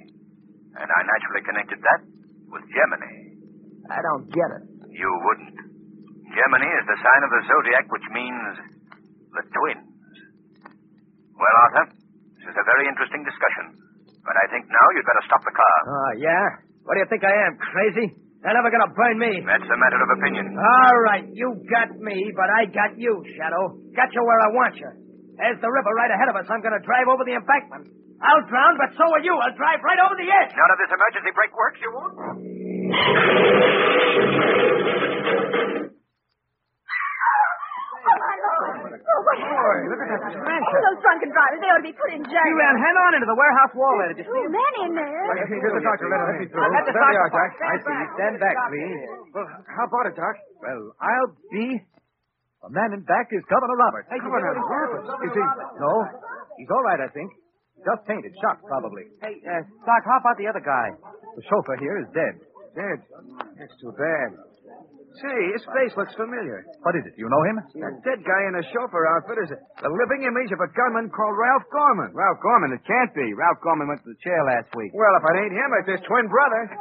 and 0.80 0.88
I 0.88 1.00
naturally 1.04 1.44
connected 1.44 1.80
that 1.80 2.00
with 2.48 2.64
Gemini. 2.72 3.16
I 3.92 4.00
don't 4.00 4.28
get 4.32 4.48
it. 4.60 4.64
You 4.92 5.08
wouldn't. 5.08 5.56
Gemini 6.32 6.68
is 6.68 6.86
the 6.88 6.98
sign 7.00 7.20
of 7.24 7.30
the 7.32 7.42
zodiac, 7.48 7.84
which 7.92 8.08
means 8.12 8.71
the 9.32 9.42
twins. 9.48 9.86
Well, 11.32 11.56
Arthur, 11.66 11.86
this 12.38 12.46
is 12.52 12.56
a 12.56 12.66
very 12.68 12.84
interesting 12.86 13.22
discussion, 13.24 13.64
but 14.22 14.36
I 14.36 14.44
think 14.52 14.68
now 14.68 14.86
you'd 14.94 15.08
better 15.08 15.24
stop 15.26 15.42
the 15.42 15.56
car. 15.56 15.76
Oh, 15.88 16.12
yeah? 16.20 16.46
What 16.84 16.94
do 16.94 17.00
you 17.00 17.08
think 17.08 17.24
I 17.24 17.34
am, 17.48 17.56
crazy? 17.58 18.06
They're 18.42 18.58
never 18.58 18.74
gonna 18.74 18.90
burn 18.90 19.16
me. 19.22 19.38
That's 19.46 19.70
a 19.70 19.78
matter 19.78 20.02
of 20.02 20.08
opinion. 20.18 20.50
All 20.58 20.98
right, 21.06 21.22
you 21.30 21.62
got 21.70 21.94
me, 21.94 22.18
but 22.34 22.50
I 22.50 22.66
got 22.66 22.98
you, 22.98 23.22
Shadow. 23.38 23.78
Got 23.94 24.10
you 24.10 24.22
where 24.26 24.40
I 24.42 24.50
want 24.50 24.74
you. 24.82 24.90
There's 25.38 25.62
the 25.62 25.70
river 25.70 25.92
right 25.94 26.10
ahead 26.10 26.26
of 26.28 26.34
us. 26.34 26.50
I'm 26.50 26.58
gonna 26.60 26.82
drive 26.82 27.06
over 27.06 27.22
the 27.22 27.38
embankment. 27.38 27.86
I'll 28.18 28.42
drown, 28.50 28.74
but 28.82 28.90
so 28.98 29.06
will 29.06 29.22
you. 29.22 29.34
I'll 29.34 29.54
drive 29.54 29.78
right 29.82 30.00
over 30.06 30.14
the 30.18 30.26
edge. 30.26 30.50
None 30.58 30.70
of 30.74 30.78
this 30.78 30.90
emergency 30.90 31.30
brake 31.34 31.54
works, 31.54 31.78
you 31.82 31.90
won't? 31.94 32.14
my 38.22 38.36
Lord. 38.42 39.00
Oh, 39.02 39.20
what 39.21 39.21
Boy, 39.32 39.76
look 39.88 40.00
at 40.02 40.08
that 40.12 40.22
smash. 40.36 40.64
Oh, 40.68 40.80
those 40.92 41.00
drunken 41.00 41.30
drivers, 41.32 41.58
they 41.62 41.70
ought 41.72 41.80
to 41.80 41.86
be 41.88 41.96
put 41.96 42.10
in 42.12 42.22
jail. 42.28 42.44
He 42.44 42.52
ran 42.58 42.74
head 42.76 42.96
on 43.00 43.10
into 43.16 43.28
the 43.30 43.38
warehouse 43.38 43.72
wall 43.72 43.94
there. 44.02 44.12
Did 44.12 44.22
you 44.22 44.26
see 44.28 44.42
Two 44.44 44.52
men 44.52 44.72
in 44.84 44.90
there. 44.98 45.22
Here's 45.48 45.74
the 45.78 45.84
doctor. 45.84 46.06
Let 46.10 46.20
him 46.36 46.48
through. 46.52 46.60
Let 46.60 46.84
the 46.84 46.92
there 46.92 47.06
we 47.08 47.16
are, 47.16 47.30
doctor- 47.32 47.56
Doc. 47.56 47.70
I 47.72 47.74
see. 47.80 48.00
Stand 48.18 48.34
back, 48.42 48.56
please. 48.68 49.00
Well, 49.32 49.48
how 49.72 49.84
about 49.88 50.04
it, 50.10 50.16
Doc? 50.18 50.34
Well, 50.60 50.82
I'll 51.00 51.32
be. 51.52 51.80
The 52.62 52.70
man 52.70 52.94
in 52.94 53.02
back 53.02 53.26
is 53.34 53.42
Governor 53.50 53.74
Roberts. 53.74 54.06
Hey, 54.12 54.20
Governor 54.22 54.54
Roberts. 54.54 55.08
Is 55.26 55.34
he? 55.34 55.44
No. 55.82 55.92
He's 56.60 56.70
all 56.70 56.84
right, 56.86 57.00
I 57.02 57.10
think. 57.10 57.32
Just 57.82 58.06
fainted. 58.06 58.30
Shocked, 58.38 58.62
probably. 58.70 59.10
Hey, 59.18 59.34
uh, 59.42 59.66
Doc, 59.82 60.02
how 60.06 60.22
about 60.22 60.38
the 60.38 60.46
other 60.46 60.62
guy? 60.62 60.94
The 61.34 61.42
chauffeur 61.50 61.74
here 61.82 61.98
is 61.98 62.06
dead. 62.14 62.38
Dead? 62.78 62.98
That's 63.58 63.74
too 63.82 63.90
bad. 63.98 64.30
Say, 65.12 65.38
his 65.52 65.64
face 65.76 65.92
looks 66.00 66.16
familiar. 66.16 66.64
What 66.80 66.96
is 66.96 67.04
it? 67.04 67.14
You 67.20 67.28
know 67.28 67.42
him? 67.44 67.56
That 67.84 68.00
dead 68.00 68.20
guy 68.24 68.42
in 68.48 68.56
the 68.56 68.64
chauffeur 68.72 69.04
outfit 69.12 69.44
is 69.44 69.50
the 69.52 69.92
living 69.92 70.24
image 70.24 70.50
of 70.56 70.60
a 70.64 70.70
gunman 70.72 71.12
called 71.12 71.36
Ralph 71.36 71.68
Gorman. 71.68 72.16
Ralph 72.16 72.40
Gorman, 72.40 72.72
it 72.72 72.82
can't 72.88 73.12
be. 73.12 73.36
Ralph 73.36 73.60
Gorman 73.60 73.92
went 73.92 74.00
to 74.02 74.10
the 74.16 74.20
chair 74.24 74.40
last 74.48 74.72
week. 74.72 74.88
Well, 74.96 75.12
if 75.20 75.24
it 75.28 75.36
ain't 75.36 75.52
him, 75.54 75.70
it's 75.80 75.90
his 76.00 76.02
twin 76.08 76.26
brother. 76.32 76.62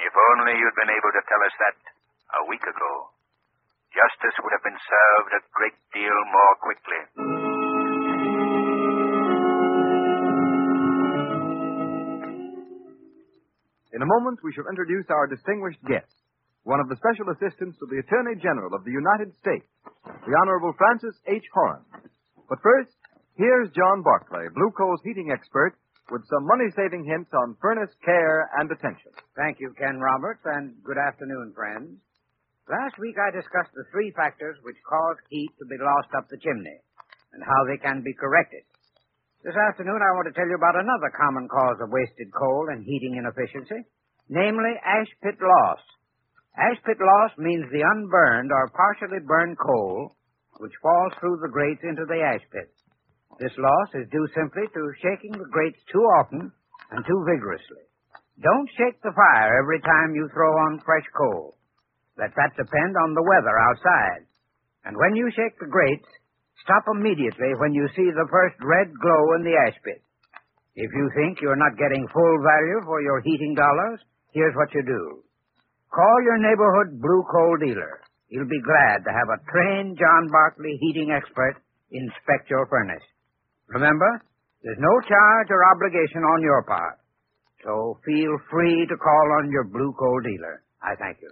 If 0.00 0.16
only 0.16 0.58
you'd 0.58 0.74
been 0.80 0.90
able 0.90 1.12
to 1.12 1.22
tell 1.28 1.42
us 1.44 1.54
that 1.60 1.76
a 2.40 2.42
week 2.48 2.64
ago. 2.64 2.92
Justice 3.94 4.34
would 4.42 4.54
have 4.56 4.64
been 4.64 4.80
served 4.80 5.30
a 5.38 5.40
great 5.54 5.76
deal 5.92 6.16
more 6.34 6.54
quickly. 6.58 7.00
In 13.92 14.02
a 14.02 14.06
moment, 14.06 14.38
we 14.42 14.52
shall 14.54 14.68
introduce 14.70 15.06
our 15.10 15.26
distinguished 15.26 15.82
guest, 15.84 16.14
one 16.64 16.80
of 16.80 16.88
the 16.88 17.00
special 17.00 17.32
assistants 17.32 17.78
to 17.80 17.86
the 17.88 18.04
Attorney 18.04 18.36
General 18.36 18.74
of 18.76 18.84
the 18.84 18.92
United 18.92 19.32
States, 19.40 19.66
the 20.04 20.36
Honorable 20.44 20.76
Francis 20.76 21.16
H. 21.26 21.44
Horan. 21.54 21.84
But 22.48 22.60
first, 22.60 22.92
here's 23.36 23.72
John 23.72 24.04
Barclay, 24.04 24.52
Blue 24.52 24.70
Coal's 24.76 25.00
heating 25.04 25.32
expert, 25.32 25.78
with 26.10 26.26
some 26.26 26.44
money-saving 26.44 27.06
hints 27.06 27.30
on 27.32 27.56
furnace 27.62 27.94
care 28.04 28.50
and 28.58 28.66
attention. 28.66 29.14
Thank 29.38 29.62
you, 29.62 29.72
Ken 29.78 30.02
Roberts, 30.02 30.42
and 30.44 30.74
good 30.82 30.98
afternoon, 30.98 31.54
friends. 31.54 31.96
Last 32.68 32.98
week 32.98 33.16
I 33.18 33.30
discussed 33.34 33.72
the 33.74 33.86
three 33.90 34.12
factors 34.14 34.58
which 34.62 34.78
cause 34.86 35.18
heat 35.30 35.50
to 35.58 35.66
be 35.66 35.78
lost 35.78 36.10
up 36.14 36.26
the 36.28 36.38
chimney 36.38 36.78
and 37.32 37.42
how 37.42 37.60
they 37.66 37.78
can 37.78 38.02
be 38.02 38.14
corrected. 38.14 38.66
This 39.42 39.56
afternoon 39.56 40.02
I 40.02 40.14
want 40.18 40.28
to 40.28 40.36
tell 40.36 40.46
you 40.46 40.58
about 40.58 40.76
another 40.76 41.10
common 41.14 41.48
cause 41.48 41.78
of 41.80 41.94
wasted 41.94 42.28
coal 42.34 42.68
and 42.68 42.84
heating 42.84 43.16
inefficiency, 43.16 43.86
namely 44.28 44.76
ash 44.84 45.08
pit 45.22 45.38
loss. 45.40 45.80
Ash 46.60 46.76
pit 46.84 47.00
loss 47.00 47.32
means 47.38 47.64
the 47.72 47.80
unburned 47.80 48.52
or 48.52 48.68
partially 48.76 49.24
burned 49.24 49.56
coal 49.58 50.12
which 50.60 50.76
falls 50.84 51.12
through 51.18 51.40
the 51.40 51.48
grates 51.48 51.80
into 51.82 52.04
the 52.04 52.20
ash 52.20 52.44
pit. 52.52 52.68
This 53.40 53.56
loss 53.56 53.90
is 53.96 54.12
due 54.12 54.28
simply 54.36 54.68
to 54.68 54.82
shaking 55.00 55.32
the 55.32 55.48
grates 55.48 55.80
too 55.88 56.04
often 56.20 56.52
and 56.92 57.00
too 57.08 57.20
vigorously. 57.24 57.88
Don't 58.44 58.68
shake 58.76 59.00
the 59.00 59.16
fire 59.16 59.56
every 59.56 59.80
time 59.80 60.12
you 60.12 60.28
throw 60.32 60.52
on 60.68 60.84
fresh 60.84 61.08
coal. 61.16 61.56
Let 62.20 62.36
that 62.36 62.52
depend 62.60 62.92
on 63.00 63.16
the 63.16 63.24
weather 63.24 63.56
outside. 63.56 64.28
And 64.84 64.96
when 64.96 65.16
you 65.16 65.32
shake 65.32 65.56
the 65.56 65.72
grates, 65.72 66.08
stop 66.60 66.84
immediately 66.92 67.56
when 67.56 67.72
you 67.72 67.88
see 67.96 68.12
the 68.12 68.28
first 68.28 68.60
red 68.60 68.92
glow 69.00 69.40
in 69.40 69.44
the 69.44 69.56
ash 69.56 69.80
pit. 69.80 70.04
If 70.76 70.92
you 70.92 71.08
think 71.16 71.40
you're 71.40 71.56
not 71.56 71.80
getting 71.80 72.04
full 72.12 72.36
value 72.44 72.84
for 72.84 73.00
your 73.00 73.24
heating 73.24 73.56
dollars, 73.56 74.00
here's 74.32 74.56
what 74.56 74.72
you 74.76 74.84
do. 74.84 75.24
Call 75.90 76.22
your 76.22 76.38
neighborhood 76.38 77.02
blue 77.02 77.24
coal 77.26 77.56
dealer. 77.58 78.00
He'll 78.28 78.46
be 78.46 78.62
glad 78.62 79.02
to 79.02 79.10
have 79.10 79.26
a 79.26 79.42
trained 79.50 79.98
John 79.98 80.30
Barclay 80.30 80.78
heating 80.78 81.10
expert 81.10 81.58
inspect 81.90 82.48
your 82.48 82.66
furnace. 82.70 83.02
Remember, 83.66 84.22
there's 84.62 84.78
no 84.78 84.94
charge 85.02 85.48
or 85.50 85.66
obligation 85.74 86.22
on 86.22 86.42
your 86.42 86.62
part. 86.62 86.98
So 87.64 87.98
feel 88.06 88.38
free 88.50 88.86
to 88.86 88.96
call 88.96 89.26
on 89.42 89.50
your 89.50 89.64
blue 89.64 89.92
coal 89.98 90.20
dealer. 90.22 90.62
I 90.80 90.94
thank 90.94 91.18
you. 91.20 91.30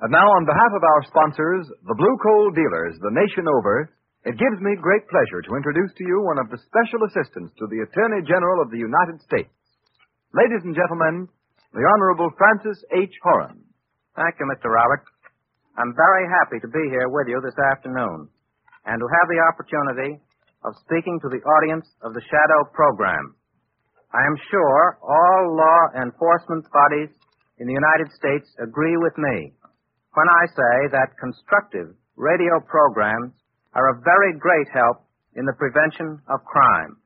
And 0.00 0.12
now, 0.14 0.24
on 0.24 0.46
behalf 0.46 0.72
of 0.72 0.82
our 0.82 1.02
sponsors, 1.10 1.66
the 1.82 1.94
Blue 1.98 2.16
Coal 2.22 2.54
Dealers, 2.54 2.94
the 3.02 3.10
nation 3.10 3.50
over, 3.50 3.90
it 4.26 4.34
gives 4.34 4.58
me 4.58 4.74
great 4.82 5.06
pleasure 5.06 5.42
to 5.46 5.54
introduce 5.54 5.94
to 5.94 6.04
you 6.04 6.18
one 6.26 6.42
of 6.42 6.50
the 6.50 6.58
special 6.66 7.06
assistants 7.06 7.54
to 7.54 7.70
the 7.70 7.86
Attorney 7.86 8.26
General 8.26 8.58
of 8.62 8.70
the 8.74 8.82
United 8.82 9.22
States. 9.22 9.54
Ladies 10.34 10.66
and 10.66 10.74
gentlemen, 10.74 11.30
the 11.70 11.86
Honorable 11.86 12.34
Francis 12.34 12.82
H. 12.90 13.14
Horan. 13.22 13.62
Thank 14.18 14.34
you, 14.42 14.46
Mr. 14.50 14.74
Robert. 14.74 15.06
I'm 15.78 15.94
very 15.94 16.26
happy 16.26 16.58
to 16.58 16.70
be 16.74 16.84
here 16.90 17.06
with 17.06 17.30
you 17.30 17.38
this 17.38 17.54
afternoon 17.70 18.26
and 18.82 18.98
to 18.98 19.06
have 19.06 19.28
the 19.30 19.42
opportunity 19.46 20.18
of 20.66 20.74
speaking 20.82 21.22
to 21.22 21.30
the 21.30 21.44
audience 21.62 21.86
of 22.02 22.12
the 22.18 22.24
Shadow 22.26 22.66
program. 22.74 23.38
I 24.10 24.26
am 24.26 24.36
sure 24.50 24.98
all 24.98 25.54
law 25.54 26.02
enforcement 26.02 26.66
bodies 26.74 27.14
in 27.62 27.70
the 27.70 27.78
United 27.78 28.10
States 28.10 28.50
agree 28.58 28.96
with 28.98 29.14
me 29.14 29.54
when 30.18 30.26
I 30.26 30.44
say 30.50 30.74
that 30.98 31.14
constructive 31.22 31.94
radio 32.16 32.58
programs 32.66 33.38
are 33.74 33.90
a 33.90 34.00
very 34.00 34.38
great 34.38 34.68
help 34.72 35.04
in 35.36 35.44
the 35.44 35.56
prevention 35.58 36.18
of 36.28 36.44
crime. 36.44 36.96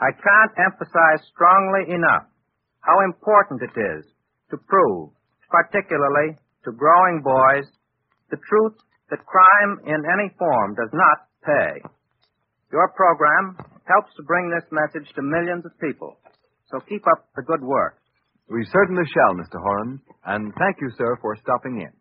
I 0.00 0.10
can't 0.10 0.54
emphasize 0.58 1.22
strongly 1.32 1.94
enough 1.94 2.26
how 2.80 3.00
important 3.06 3.62
it 3.62 3.74
is 3.98 4.04
to 4.50 4.56
prove, 4.68 5.10
particularly 5.48 6.36
to 6.64 6.72
growing 6.72 7.22
boys, 7.22 7.66
the 8.30 8.40
truth 8.48 8.76
that 9.10 9.24
crime 9.24 9.72
in 9.86 10.00
any 10.04 10.28
form 10.38 10.74
does 10.74 10.90
not 10.92 11.18
pay. 11.44 11.80
Your 12.72 12.88
program 12.96 13.56
helps 13.86 14.10
to 14.16 14.26
bring 14.26 14.50
this 14.50 14.66
message 14.72 15.08
to 15.14 15.22
millions 15.22 15.64
of 15.64 15.78
people. 15.78 16.16
So 16.72 16.80
keep 16.88 17.04
up 17.06 17.28
the 17.36 17.42
good 17.46 17.62
work. 17.62 18.00
We 18.48 18.64
certainly 18.72 19.04
shall, 19.08 19.36
Mr. 19.36 19.62
Horan, 19.62 20.00
and 20.26 20.52
thank 20.58 20.76
you, 20.80 20.90
sir, 20.98 21.16
for 21.20 21.36
stopping 21.36 21.80
in. 21.80 21.92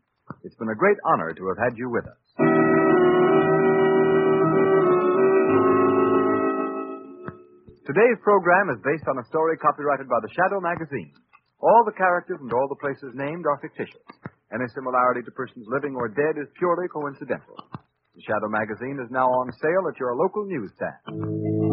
It's 0.43 0.55
been 0.55 0.71
a 0.71 0.75
great 0.75 0.97
honor 1.13 1.33
to 1.33 1.47
have 1.47 1.59
had 1.59 1.77
you 1.77 1.89
with 1.91 2.05
us. 2.07 2.22
Today's 7.93 8.17
program 8.25 8.73
is 8.73 8.81
based 8.81 9.05
on 9.05 9.21
a 9.21 9.25
story 9.29 9.53
copyrighted 9.61 10.09
by 10.09 10.17
the 10.17 10.33
Shadow 10.33 10.57
magazine. 10.57 11.13
All 11.61 11.85
the 11.85 11.93
characters 11.93 12.41
and 12.41 12.49
all 12.49 12.65
the 12.65 12.81
places 12.81 13.13
named 13.13 13.45
are 13.45 13.61
fictitious. 13.61 14.01
Any 14.49 14.65
similarity 14.73 15.21
to 15.21 15.29
persons 15.37 15.69
living 15.69 15.93
or 15.93 16.09
dead 16.09 16.41
is 16.41 16.49
purely 16.57 16.89
coincidental. 16.89 17.53
The 18.17 18.23
Shadow 18.25 18.49
magazine 18.49 18.97
is 18.97 19.13
now 19.13 19.29
on 19.29 19.53
sale 19.61 19.85
at 19.93 19.99
your 20.01 20.17
local 20.17 20.41
newsstand. 20.49 21.72